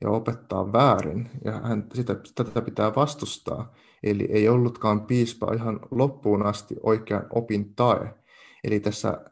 ja 0.00 0.10
opettaa 0.10 0.72
väärin. 0.72 1.30
Ja 1.44 1.52
hän, 1.52 1.86
sitä, 1.94 2.16
tätä 2.34 2.62
pitää 2.62 2.94
vastustaa. 2.94 3.72
Eli 4.02 4.28
ei 4.30 4.48
ollutkaan 4.48 5.00
piispa 5.00 5.54
ihan 5.54 5.80
loppuun 5.90 6.46
asti 6.46 6.76
oikean 6.82 7.26
opin 7.30 7.74
tae. 7.74 8.14
Eli 8.64 8.80
tässä 8.80 9.24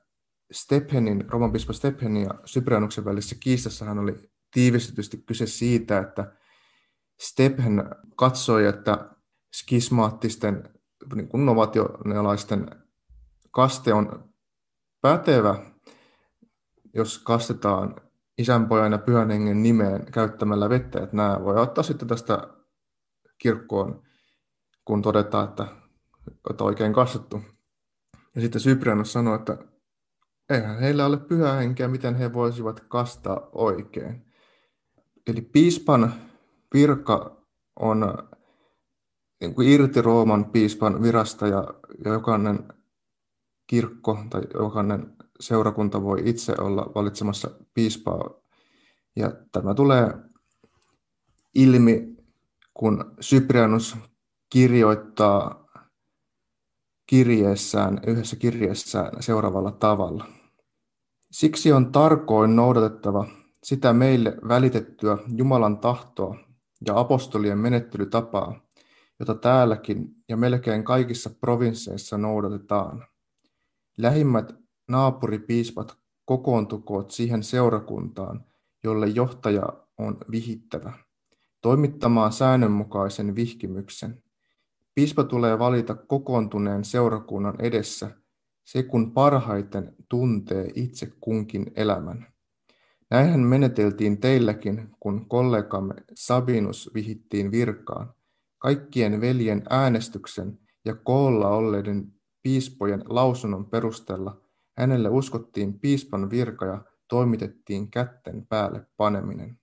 Stephenin, 0.52 1.24
Roman 1.30 1.52
piispa 1.52 1.72
Stephenin 1.72 2.22
ja 2.22 2.34
Cyprianuksen 2.46 3.04
välisessä 3.04 3.36
kiistassahan 3.40 3.98
oli 3.98 4.30
tiivistetysti 4.50 5.22
kyse 5.26 5.46
siitä, 5.46 5.98
että 5.98 6.32
Stephen 7.20 7.84
katsoi, 8.16 8.66
että 8.66 9.10
skismaattisten 9.54 10.68
niin 11.14 11.28
kuin 11.28 11.46
novationalaisten 11.46 12.70
kaste 13.50 13.94
on 13.94 14.34
pätevä, 15.00 15.70
jos 16.94 17.18
kastetaan 17.18 17.94
isänpojan 18.38 18.92
ja 18.92 18.98
pyhän 18.98 19.30
hengen 19.30 19.62
nimeen 19.62 20.06
käyttämällä 20.12 20.68
vettä, 20.68 21.02
että 21.02 21.16
nämä 21.16 21.40
voi 21.44 21.56
ottaa 21.60 21.84
sitten 21.84 22.08
tästä 22.08 22.48
kirkkoon, 23.38 24.02
kun 24.84 25.02
todetaan, 25.02 25.48
että, 25.48 25.66
että 26.50 26.64
oikein 26.64 26.92
kastettu. 26.92 27.42
Ja 28.36 28.42
sitten 28.42 28.62
Cyprianus 28.62 29.12
sanoi, 29.12 29.34
että 29.34 29.58
eihän 30.50 30.78
heillä 30.78 31.06
ole 31.06 31.16
pyhää 31.16 31.54
henkeä, 31.54 31.88
miten 31.88 32.14
he 32.14 32.32
voisivat 32.32 32.80
kastaa 32.80 33.48
oikein. 33.52 34.26
Eli 35.26 35.40
piispan 35.40 36.14
virka 36.74 37.42
on 37.80 38.18
niin 39.40 39.54
kuin 39.54 39.68
irti 39.68 40.02
Rooman 40.02 40.44
piispan 40.44 41.02
virasta 41.02 41.46
ja, 41.46 41.74
ja 42.04 42.12
jokainen 42.12 42.72
kirkko 43.66 44.18
tai 44.30 44.42
jokainen 44.54 45.16
seurakunta 45.40 46.02
voi 46.02 46.22
itse 46.24 46.54
olla 46.58 46.92
valitsemassa 46.94 47.50
piispaa. 47.74 48.30
Ja 49.16 49.32
tämä 49.52 49.74
tulee 49.74 50.14
ilmi, 51.54 52.16
kun 52.74 53.16
Cyprianus 53.20 53.96
kirjoittaa 54.50 55.65
kirjeessään, 57.06 58.00
yhdessä 58.06 58.36
kirjeessään 58.36 59.22
seuraavalla 59.22 59.72
tavalla. 59.72 60.26
Siksi 61.30 61.72
on 61.72 61.92
tarkoin 61.92 62.56
noudatettava 62.56 63.26
sitä 63.62 63.92
meille 63.92 64.36
välitettyä 64.48 65.18
Jumalan 65.36 65.78
tahtoa 65.78 66.38
ja 66.86 66.98
apostolien 66.98 67.58
menettelytapaa, 67.58 68.60
jota 69.20 69.34
täälläkin 69.34 70.14
ja 70.28 70.36
melkein 70.36 70.84
kaikissa 70.84 71.30
provinsseissa 71.40 72.18
noudatetaan. 72.18 73.06
Lähimmät 73.98 74.54
naapuripiispat 74.88 75.96
kokoontukoot 76.24 77.10
siihen 77.10 77.42
seurakuntaan, 77.42 78.44
jolle 78.84 79.06
johtaja 79.06 79.66
on 79.98 80.18
vihittävä, 80.30 80.92
toimittamaan 81.60 82.32
säännönmukaisen 82.32 83.34
vihkimyksen. 83.34 84.22
Piispa 84.96 85.24
tulee 85.24 85.58
valita 85.58 85.94
kokoontuneen 85.94 86.84
seurakunnan 86.84 87.60
edessä 87.60 88.10
se, 88.64 88.82
kun 88.82 89.12
parhaiten 89.12 89.94
tuntee 90.08 90.70
itse 90.74 91.12
kunkin 91.20 91.72
elämän. 91.74 92.26
Näinhän 93.10 93.40
meneteltiin 93.40 94.20
teilläkin, 94.20 94.88
kun 95.00 95.28
kollegamme 95.28 95.94
Sabinus 96.14 96.90
vihittiin 96.94 97.50
virkaan. 97.50 98.14
Kaikkien 98.58 99.20
veljen 99.20 99.62
äänestyksen 99.70 100.58
ja 100.84 100.94
koolla 100.94 101.48
olleiden 101.48 102.12
piispojen 102.42 103.02
lausunnon 103.08 103.66
perusteella 103.66 104.40
hänelle 104.78 105.08
uskottiin 105.08 105.78
piispan 105.80 106.30
virka 106.30 106.66
ja 106.66 106.84
toimitettiin 107.08 107.90
kätten 107.90 108.46
päälle 108.46 108.86
paneminen. 108.96 109.58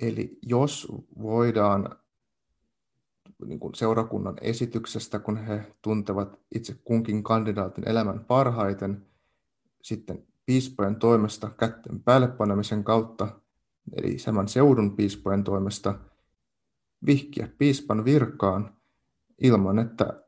Eli 0.00 0.38
jos 0.42 0.92
voidaan 1.22 2.03
niin 3.46 3.60
kuin 3.60 3.74
seurakunnan 3.74 4.36
esityksestä, 4.40 5.18
kun 5.18 5.36
he 5.36 5.72
tuntevat 5.82 6.38
itse 6.54 6.74
kunkin 6.84 7.22
kandidaatin 7.22 7.88
elämän 7.88 8.24
parhaiten, 8.24 9.06
sitten 9.82 10.26
piispojen 10.46 10.96
toimesta 10.96 11.50
kätten 11.50 12.00
päälle 12.00 12.28
panemisen 12.28 12.84
kautta, 12.84 13.28
eli 13.92 14.18
saman 14.18 14.48
seudun 14.48 14.96
piispojen 14.96 15.44
toimesta, 15.44 15.94
vihkiä 17.06 17.48
piispan 17.58 18.04
virkaan 18.04 18.76
ilman, 19.38 19.78
että 19.78 20.24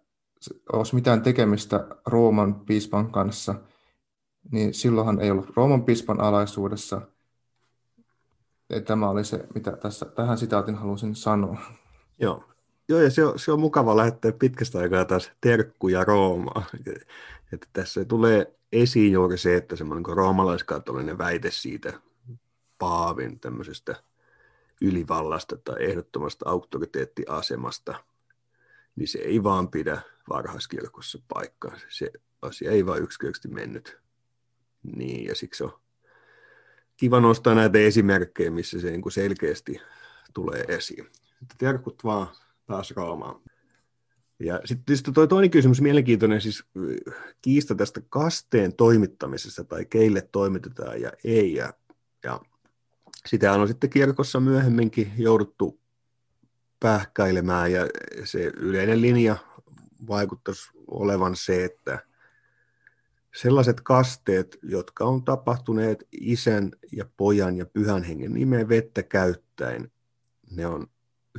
olisi 0.72 0.94
mitään 0.94 1.22
tekemistä 1.22 1.86
Rooman 2.07 2.54
piispan 2.54 3.12
kanssa, 3.12 3.54
niin 4.50 4.74
silloinhan 4.74 5.20
ei 5.20 5.30
ollut 5.30 5.57
Rooman 5.57 5.84
piispan 5.84 6.20
alaisuudessa. 6.20 7.00
Ja 8.68 8.80
tämä 8.80 9.09
oli 9.09 9.24
se, 9.24 9.46
mitä 9.54 9.76
tässä, 9.76 10.07
tähän 10.07 10.38
sitaatin 10.38 10.74
halusin 10.74 11.14
sanoa. 11.14 11.61
Joo, 12.18 12.44
Joo 12.89 13.01
ja 13.01 13.11
se 13.11 13.24
on, 13.24 13.39
se 13.39 13.53
on 13.53 13.61
mukava 13.61 13.97
lähettää 13.97 14.32
pitkästä 14.32 14.78
aikaa 14.78 15.05
taas 15.05 15.32
terkkuja 15.41 16.05
Roomaan. 16.05 16.66
Että 17.53 17.66
tässä 17.72 18.05
tulee 18.05 18.57
esiin 18.72 19.12
juuri 19.12 19.39
se, 19.39 19.57
että 19.57 19.76
semmoinen 19.76 20.03
niin 20.03 20.16
roomalaiskatolinen 20.16 21.18
väite 21.18 21.51
siitä 21.51 22.01
Paavin 22.78 23.41
tämmöisestä 23.41 24.03
ylivallasta 24.80 25.57
tai 25.57 25.84
ehdottomasta 25.84 26.49
auktoriteettiasemasta, 26.49 27.95
niin 28.97 29.09
se 29.09 29.18
ei 29.18 29.43
vaan 29.43 29.70
pidä 29.70 30.01
varhaiskirkossa 30.28 31.18
paikkaa. 31.34 31.76
Se 31.89 32.11
asia 32.43 32.70
ei 32.70 32.87
vaan 32.87 33.03
yksinkertaisesti 33.03 33.49
mennyt 33.49 33.99
niin, 34.82 35.24
ja 35.24 35.34
siksi 35.34 35.64
on 35.64 35.80
kiva 36.97 37.20
nostaa 37.20 37.55
näitä 37.55 37.78
esimerkkejä, 37.78 38.51
missä 38.51 38.80
se 38.80 38.91
niin 38.91 39.12
selkeästi 39.12 39.80
tulee 40.34 40.64
esiin. 40.68 41.11
Terkut 41.59 42.05
vaan 42.05 42.26
taas 42.67 42.91
Roomaan. 42.91 43.41
Ja 44.39 44.61
sitten 44.64 44.97
sit 44.97 45.07
toi 45.14 45.29
toinen 45.29 45.51
kysymys, 45.51 45.81
mielenkiintoinen 45.81 46.41
siis 46.41 46.64
kiista 47.43 47.75
tästä 47.75 48.01
kasteen 48.09 48.77
toimittamisesta 48.77 49.64
tai 49.64 49.85
keille 49.85 50.29
toimitetaan 50.33 51.01
ja 51.01 51.12
ei. 51.25 51.55
Ja, 51.55 51.75
ja 52.25 52.41
sitä 53.27 53.53
on 53.53 53.69
sitten 53.69 53.91
kirkossa 53.91 54.41
myöhemminkin 54.41 55.12
jouduttu 55.17 55.81
pähkäilemään 56.81 57.73
ja 57.73 57.87
se 58.25 58.53
yleinen 58.57 59.03
linja 59.03 59.37
vaikuttaisi 60.09 60.71
olevan 60.87 61.37
se, 61.37 61.64
että 61.64 61.99
sellaiset 63.37 63.81
kasteet, 63.81 64.59
jotka 64.62 65.05
on 65.05 65.25
tapahtuneet 65.25 66.09
isän 66.12 66.71
ja 66.93 67.05
pojan 67.17 67.57
ja 67.57 67.67
pyhän 67.67 68.03
hengen 68.03 68.35
nimeen 68.35 68.69
vettä 68.69 69.03
käyttäen, 69.03 69.93
ne 70.51 70.67
on 70.67 70.87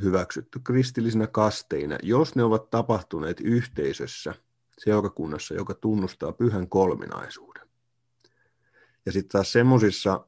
hyväksytty 0.04 0.60
kristillisinä 0.64 1.28
kasteina, 1.28 1.98
jos 2.04 2.36
ne 2.36 2.44
ovat 2.44 2.70
tapahtuneet 2.70 3.42
yhteisössä, 3.42 4.34
seurakunnassa, 4.78 5.54
joka 5.54 5.74
tunnustaa 5.74 6.32
pyhän 6.32 6.70
kolminaisuuden. 6.70 7.68
Ja 9.06 9.12
sitten 9.12 9.32
taas 9.32 9.52
semmoisissa 9.52 10.28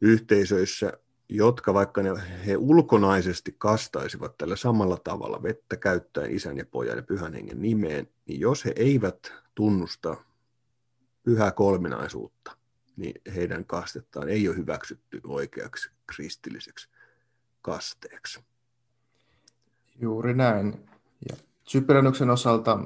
yhteisöissä, 0.00 0.92
jotka 1.28 1.74
vaikka 1.74 2.02
ne, 2.02 2.10
he 2.46 2.56
ulkonaisesti 2.56 3.54
kastaisivat 3.58 4.38
tällä 4.38 4.56
samalla 4.56 4.96
tavalla 4.96 5.42
vettä 5.42 5.76
käyttäen 5.76 6.30
isän 6.30 6.58
ja 6.58 6.64
pojan 6.66 6.96
ja 6.96 7.02
pyhän 7.02 7.34
hengen 7.34 7.62
nimeen, 7.62 8.08
niin 8.26 8.40
jos 8.40 8.64
he 8.64 8.72
eivät 8.76 9.32
tunnusta 9.54 10.16
pyhää 11.22 11.52
kolminaisuutta, 11.52 12.56
niin 12.96 13.20
heidän 13.34 13.64
kastettaan 13.64 14.28
ei 14.28 14.48
ole 14.48 14.56
hyväksytty 14.56 15.20
oikeaksi 15.24 15.90
kristilliseksi 16.06 16.88
kasteeksi. 17.62 18.40
Juuri 20.00 20.34
näin. 20.34 20.86
Ja 21.30 21.36
Cypernuksen 21.68 22.30
osalta 22.30 22.78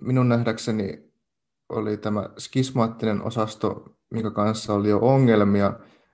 minun 0.00 0.28
nähdäkseni 0.28 1.12
oli 1.68 1.96
tämä 1.96 2.28
skismaattinen 2.38 3.22
osasto, 3.22 3.96
mikä 4.10 4.30
kanssa 4.30 4.74
oli 4.74 4.88
jo 4.88 4.98
ongelmia, 5.02 5.72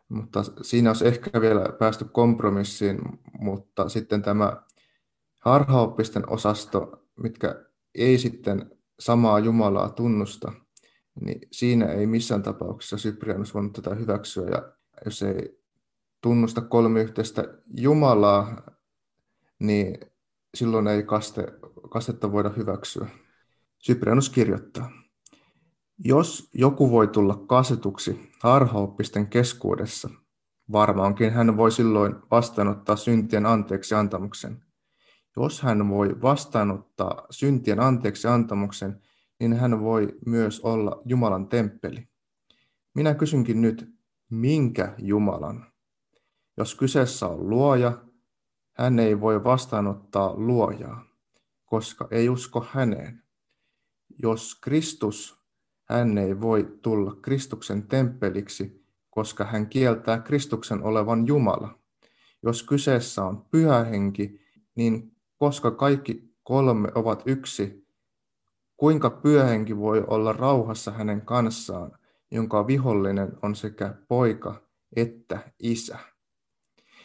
mutta 0.08 0.42
siinä 0.62 0.90
olisi 0.90 1.06
ehkä 1.06 1.40
vielä 1.40 1.66
päästy 1.78 2.04
kompromissiin, 2.04 2.98
mutta 3.38 3.88
sitten 3.88 4.22
tämä 4.22 4.62
harhaoppisten 5.40 6.30
osasto, 6.30 7.06
mitkä 7.16 7.64
ei 7.94 8.18
sitten 8.18 8.70
samaa 8.98 9.38
Jumalaa 9.38 9.88
tunnusta, 9.88 10.52
niin 11.20 11.48
siinä 11.52 11.86
ei 11.86 12.06
missään 12.06 12.42
tapauksessa 12.42 12.96
Cyprianus 12.96 13.54
voinut 13.54 13.72
tätä 13.72 13.94
hyväksyä, 13.94 14.48
ja 14.48 14.72
jos 15.04 15.22
ei 15.22 15.59
tunnusta 16.20 16.60
kolmiyhteistä 16.60 17.44
Jumalaa, 17.76 18.62
niin 19.58 19.98
silloin 20.54 20.86
ei 20.86 21.02
kaste, 21.02 21.46
kastetta 21.90 22.32
voida 22.32 22.48
hyväksyä. 22.48 23.06
Cyprianus 23.86 24.30
kirjoittaa, 24.30 24.90
jos 25.98 26.50
joku 26.54 26.90
voi 26.90 27.08
tulla 27.08 27.36
kasetuksi 27.46 28.30
harhaoppisten 28.42 29.26
keskuudessa, 29.26 30.10
varmaankin 30.72 31.32
hän 31.32 31.56
voi 31.56 31.72
silloin 31.72 32.14
vastaanottaa 32.30 32.96
syntien 32.96 33.46
anteeksi 33.46 33.94
antamuksen. 33.94 34.64
Jos 35.36 35.62
hän 35.62 35.88
voi 35.88 36.22
vastaanottaa 36.22 37.26
syntien 37.30 37.80
anteeksi 37.80 38.28
antamuksen, 38.28 39.00
niin 39.40 39.52
hän 39.52 39.80
voi 39.80 40.18
myös 40.26 40.60
olla 40.60 41.02
Jumalan 41.04 41.48
temppeli. 41.48 42.08
Minä 42.94 43.14
kysynkin 43.14 43.60
nyt, 43.60 43.94
minkä 44.30 44.94
Jumalan? 44.98 45.69
Jos 46.61 46.74
kyseessä 46.74 47.26
on 47.26 47.50
luoja, 47.50 47.98
hän 48.72 48.98
ei 48.98 49.20
voi 49.20 49.44
vastaanottaa 49.44 50.34
luojaa, 50.36 51.04
koska 51.64 52.08
ei 52.11 52.28
usko 52.28 52.66
häneen. 52.70 53.22
Jos 54.22 54.54
Kristus, 54.61 55.40
hän 55.84 56.18
ei 56.18 56.40
voi 56.40 56.78
tulla 56.82 57.14
Kristuksen 57.22 57.88
temppeliksi, 57.88 58.84
koska 59.11 59.44
hän 59.44 59.68
kieltää 59.68 60.18
Kristuksen 60.18 60.82
olevan 60.82 61.26
Jumala. 61.26 61.78
Jos 62.42 62.62
kyseessä 62.62 63.24
on 63.24 63.44
pyhä 63.50 63.84
henki, 63.84 64.40
niin 64.74 65.16
koska 65.36 65.70
kaikki 65.70 66.34
kolme 66.42 66.88
ovat 66.94 67.22
yksi, 67.26 67.86
kuinka 68.76 69.11
pyhä 69.11 69.44
henki 69.44 69.76
voi 69.76 70.04
olla 70.06 70.32
rauhassa 70.32 70.90
hänen 70.90 71.20
kanssaan, 71.20 71.98
jonka 72.30 72.66
vihollinen 72.66 73.38
on 73.42 73.56
sekä 73.56 73.94
poika 74.08 74.62
että 74.96 75.52
isä. 75.58 75.98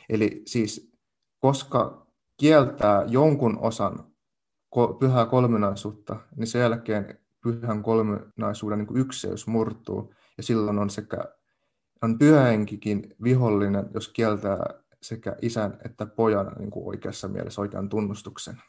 Eli 0.10 0.42
siis 0.46 0.92
koska 1.40 2.08
kieltää 2.38 3.04
jonkun 3.08 3.60
osan 3.60 4.16
pyhää 5.00 5.26
kolminaisuutta, 5.26 6.16
niin 6.36 6.48
sen 6.48 6.62
jälkeen 6.62 7.20
pyhän 7.42 7.84
kolminaisuuden 7.84 8.80
niin 8.80 8.98
ykseys 8.98 9.48
murtuu, 9.48 10.14
ja 10.38 10.44
silloin 10.44 10.80
on 10.80 10.90
sekä 10.90 11.18
on 12.02 12.18
pyhähenkikin 12.18 13.16
vihollinen, 13.24 13.90
jos 13.94 14.08
kieltää 14.08 14.58
sekä 15.02 15.36
isän 15.42 15.78
että 15.86 16.06
pojan 16.06 16.56
niin 16.60 16.72
kuin 16.72 16.88
oikeassa 16.88 17.28
mielessä 17.28 17.62
oikean 17.62 17.90
tunnustuksen. 17.90 18.62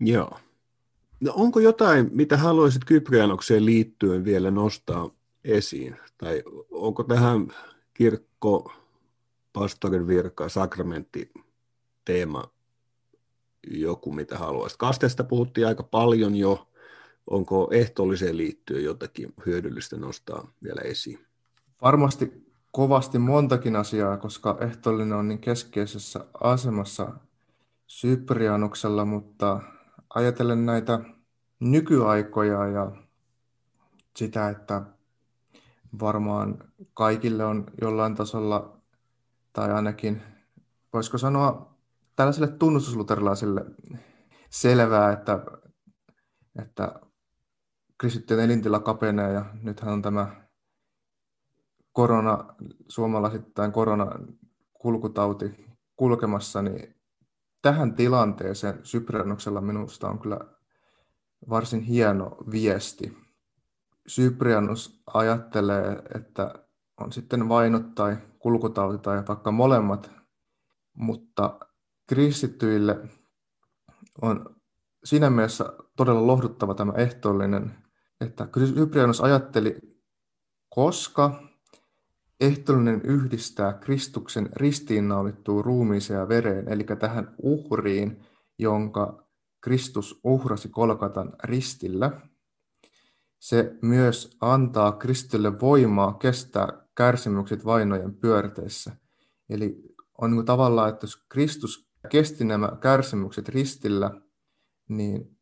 Joo. 0.00 0.38
No 1.20 1.32
onko 1.36 1.60
jotain, 1.60 2.10
mitä 2.12 2.36
haluaisit 2.36 2.84
Kyprianokseen 2.84 3.66
liittyen 3.66 4.24
vielä 4.24 4.50
nostaa 4.50 5.10
esiin? 5.44 5.96
Tai 6.18 6.42
onko 6.70 7.04
tähän 7.04 7.48
kirkko, 7.94 8.72
pastorin 9.52 10.06
virka, 10.06 10.48
sakramentti 10.48 11.32
teema 12.04 12.44
joku, 13.66 14.12
mitä 14.12 14.38
haluaisit? 14.38 14.78
Kasteesta 14.78 15.24
puhuttiin 15.24 15.66
aika 15.66 15.82
paljon 15.82 16.36
jo. 16.36 16.66
Onko 17.26 17.68
ehtoolliseen 17.72 18.36
liittyen 18.36 18.84
jotakin 18.84 19.34
hyödyllistä 19.46 19.96
nostaa 19.96 20.48
vielä 20.62 20.80
esiin? 20.80 21.26
Varmasti 21.82 22.50
kovasti 22.70 23.18
montakin 23.18 23.76
asiaa, 23.76 24.16
koska 24.16 24.58
ehtoollinen 24.60 25.18
on 25.18 25.28
niin 25.28 25.38
keskeisessä 25.38 26.24
asemassa 26.40 27.12
Syprianuksella, 27.86 29.04
mutta 29.04 29.60
ajatellen 30.14 30.66
näitä 30.66 31.00
nykyaikoja 31.60 32.66
ja 32.66 32.92
sitä, 34.16 34.48
että 34.48 34.82
varmaan 36.00 36.64
kaikille 36.94 37.44
on 37.44 37.66
jollain 37.80 38.14
tasolla, 38.14 38.79
tai 39.52 39.72
ainakin 39.72 40.22
voisiko 40.92 41.18
sanoa 41.18 41.74
tällaiselle 42.16 42.48
tunnustusluterilaisille 42.48 43.64
selvää, 44.50 45.12
että, 45.12 45.38
että 46.58 47.00
kristittyjen 47.98 48.44
elintila 48.44 48.80
kapenee 48.80 49.32
ja 49.32 49.44
nythän 49.62 49.92
on 49.92 50.02
tämä 50.02 50.44
korona, 51.92 52.54
suomalaisittain 52.88 53.72
korona 53.72 54.06
kulkutauti 54.74 55.66
kulkemassa, 55.96 56.62
niin 56.62 56.94
tähän 57.62 57.94
tilanteeseen 57.94 58.80
Syprianuksella 58.82 59.60
minusta 59.60 60.08
on 60.08 60.18
kyllä 60.18 60.40
varsin 61.48 61.80
hieno 61.80 62.36
viesti. 62.50 63.18
Syprianus 64.06 65.02
ajattelee, 65.06 66.02
että 66.14 66.54
on 67.00 67.12
sitten 67.12 67.48
vainot 67.48 67.94
tai 67.94 68.16
kulkutauti 68.40 68.98
tai 68.98 69.22
vaikka 69.28 69.50
molemmat, 69.50 70.10
mutta 70.94 71.60
kristittyille 72.08 73.08
on 74.22 74.56
siinä 75.04 75.30
mielessä 75.30 75.72
todella 75.96 76.26
lohduttava 76.26 76.74
tämä 76.74 76.92
ehtoollinen, 76.92 77.74
että 78.20 78.48
Syprianus 78.74 79.20
ajatteli, 79.20 79.78
koska 80.68 81.42
ehtoollinen 82.40 83.00
yhdistää 83.04 83.72
Kristuksen 83.72 84.48
ristiinnaulittuun 84.52 85.64
ruumiiseen 85.64 86.18
ja 86.18 86.28
vereen, 86.28 86.68
eli 86.68 86.84
tähän 86.84 87.34
uhriin, 87.42 88.20
jonka 88.58 89.26
Kristus 89.60 90.20
uhrasi 90.24 90.68
Kolkatan 90.68 91.32
ristillä. 91.44 92.20
Se 93.38 93.76
myös 93.82 94.36
antaa 94.40 94.92
Kristille 94.92 95.60
voimaa 95.60 96.12
kestää 96.14 96.79
kärsimykset 96.94 97.64
vainojen 97.64 98.14
pyörteissä. 98.14 98.96
Eli 99.50 99.82
on 100.18 100.30
niin 100.30 100.44
tavallaan, 100.44 100.88
että 100.88 101.04
jos 101.04 101.24
Kristus 101.28 101.90
kesti 102.08 102.44
nämä 102.44 102.68
kärsimykset 102.80 103.48
ristillä, 103.48 104.10
niin 104.88 105.38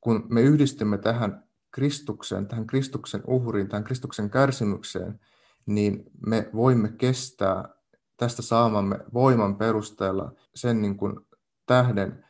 kun 0.00 0.26
me 0.30 0.42
yhdistymme 0.42 0.98
tähän 0.98 1.44
Kristukseen, 1.70 2.46
tähän 2.46 2.66
Kristuksen 2.66 3.22
uhriin, 3.26 3.68
tähän 3.68 3.84
Kristuksen 3.84 4.30
kärsimykseen, 4.30 5.20
niin 5.66 6.04
me 6.26 6.50
voimme 6.54 6.88
kestää 6.88 7.68
tästä 8.16 8.42
saamamme 8.42 8.98
voiman 9.14 9.56
perusteella 9.56 10.32
sen 10.54 10.82
niin 10.82 10.96
kuin 10.96 11.20
tähden 11.66 12.24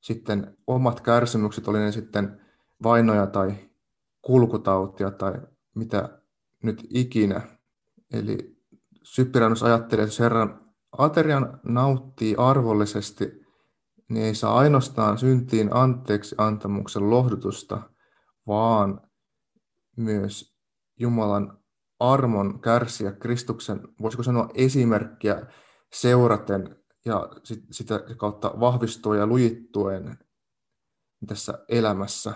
sitten 0.00 0.56
omat 0.66 1.00
kärsimykset, 1.00 1.68
oli 1.68 1.78
ne 1.78 1.92
sitten 1.92 2.40
vainoja 2.82 3.26
tai 3.26 3.54
kulkutautia 4.22 5.10
tai 5.10 5.32
mitä 5.74 6.20
nyt 6.62 6.86
ikinä. 6.90 7.55
Eli 8.12 8.56
Syppiranus 9.02 9.62
ajattelee, 9.62 10.02
että 10.02 10.12
jos 10.12 10.20
Herran 10.20 10.72
aterian 10.98 11.60
nauttii 11.62 12.34
arvollisesti, 12.38 13.46
niin 14.08 14.24
ei 14.24 14.34
saa 14.34 14.58
ainoastaan 14.58 15.18
syntiin 15.18 15.74
anteeksi 15.74 16.34
antamuksen 16.38 17.10
lohdutusta, 17.10 17.82
vaan 18.46 19.00
myös 19.96 20.56
Jumalan 20.98 21.58
armon 22.00 22.60
kärsiä 22.60 23.12
Kristuksen, 23.12 23.80
voisiko 24.02 24.22
sanoa 24.22 24.48
esimerkkiä 24.54 25.46
seuraten 25.92 26.76
ja 27.04 27.28
sit, 27.44 27.64
sitä 27.70 28.00
kautta 28.16 28.60
vahvistua 28.60 29.16
ja 29.16 29.26
lujittuen 29.26 30.18
tässä 31.26 31.64
elämässä, 31.68 32.34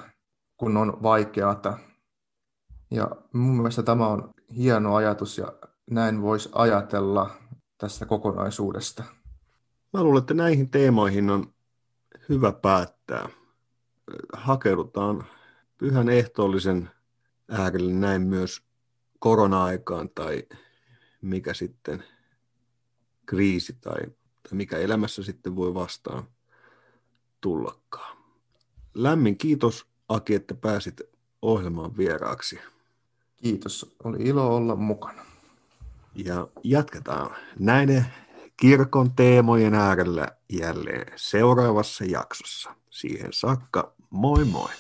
kun 0.57 0.77
on 0.77 1.03
vaikeata. 1.03 1.79
Ja 2.91 3.11
mun 3.33 3.57
mielestä 3.57 3.83
tämä 3.83 4.09
on 4.09 4.35
hieno 4.57 4.95
ajatus 4.95 5.39
ja 5.39 5.53
näin 5.91 6.23
voisi 6.23 6.49
ajatella 6.53 7.31
tästä 7.79 8.07
kokonaisuudesta. 8.07 9.05
Mä 9.93 10.03
luulen, 10.03 10.21
että 10.21 10.35
näihin 10.35 10.71
teemoihin 10.71 11.31
on 11.31 11.55
hyvä 12.29 12.53
päättää. 12.53 13.29
Hakeudutaan 14.33 15.25
pyhän 15.79 16.09
ehtoollisen 16.09 16.91
äärelle 17.51 17.93
näin 17.93 18.23
myös 18.23 18.63
korona-aikaan 19.19 20.11
tai 20.15 20.43
mikä 21.23 21.55
sitten 21.55 22.05
kriisi 23.27 23.77
tai, 23.81 24.01
tai 24.43 24.53
mikä 24.53 24.79
elämässä 24.79 25.23
sitten 25.23 25.57
voi 25.57 25.75
vastaan 25.75 26.25
tullakaan. 27.41 28.17
Lämmin 28.95 29.39
kiitos 29.39 29.87
Aki, 30.09 30.35
että 30.35 30.55
pääsit 30.55 31.01
ohjelmaan 31.43 31.97
vieraaksi. 31.97 32.59
Kiitos, 33.43 33.97
oli 34.05 34.19
ilo 34.23 34.57
olla 34.57 34.77
mukana. 34.77 35.23
Ja 36.15 36.49
jatketaan 36.65 37.31
näiden 37.59 38.07
kirkon 38.57 39.13
teemojen 39.13 39.75
äärellä 39.75 40.29
jälleen 40.49 41.13
seuraavassa 41.17 42.05
jaksossa. 42.05 42.75
Siihen 42.91 43.33
saakka, 43.33 43.93
moi 44.11 44.45
moi! 44.45 44.71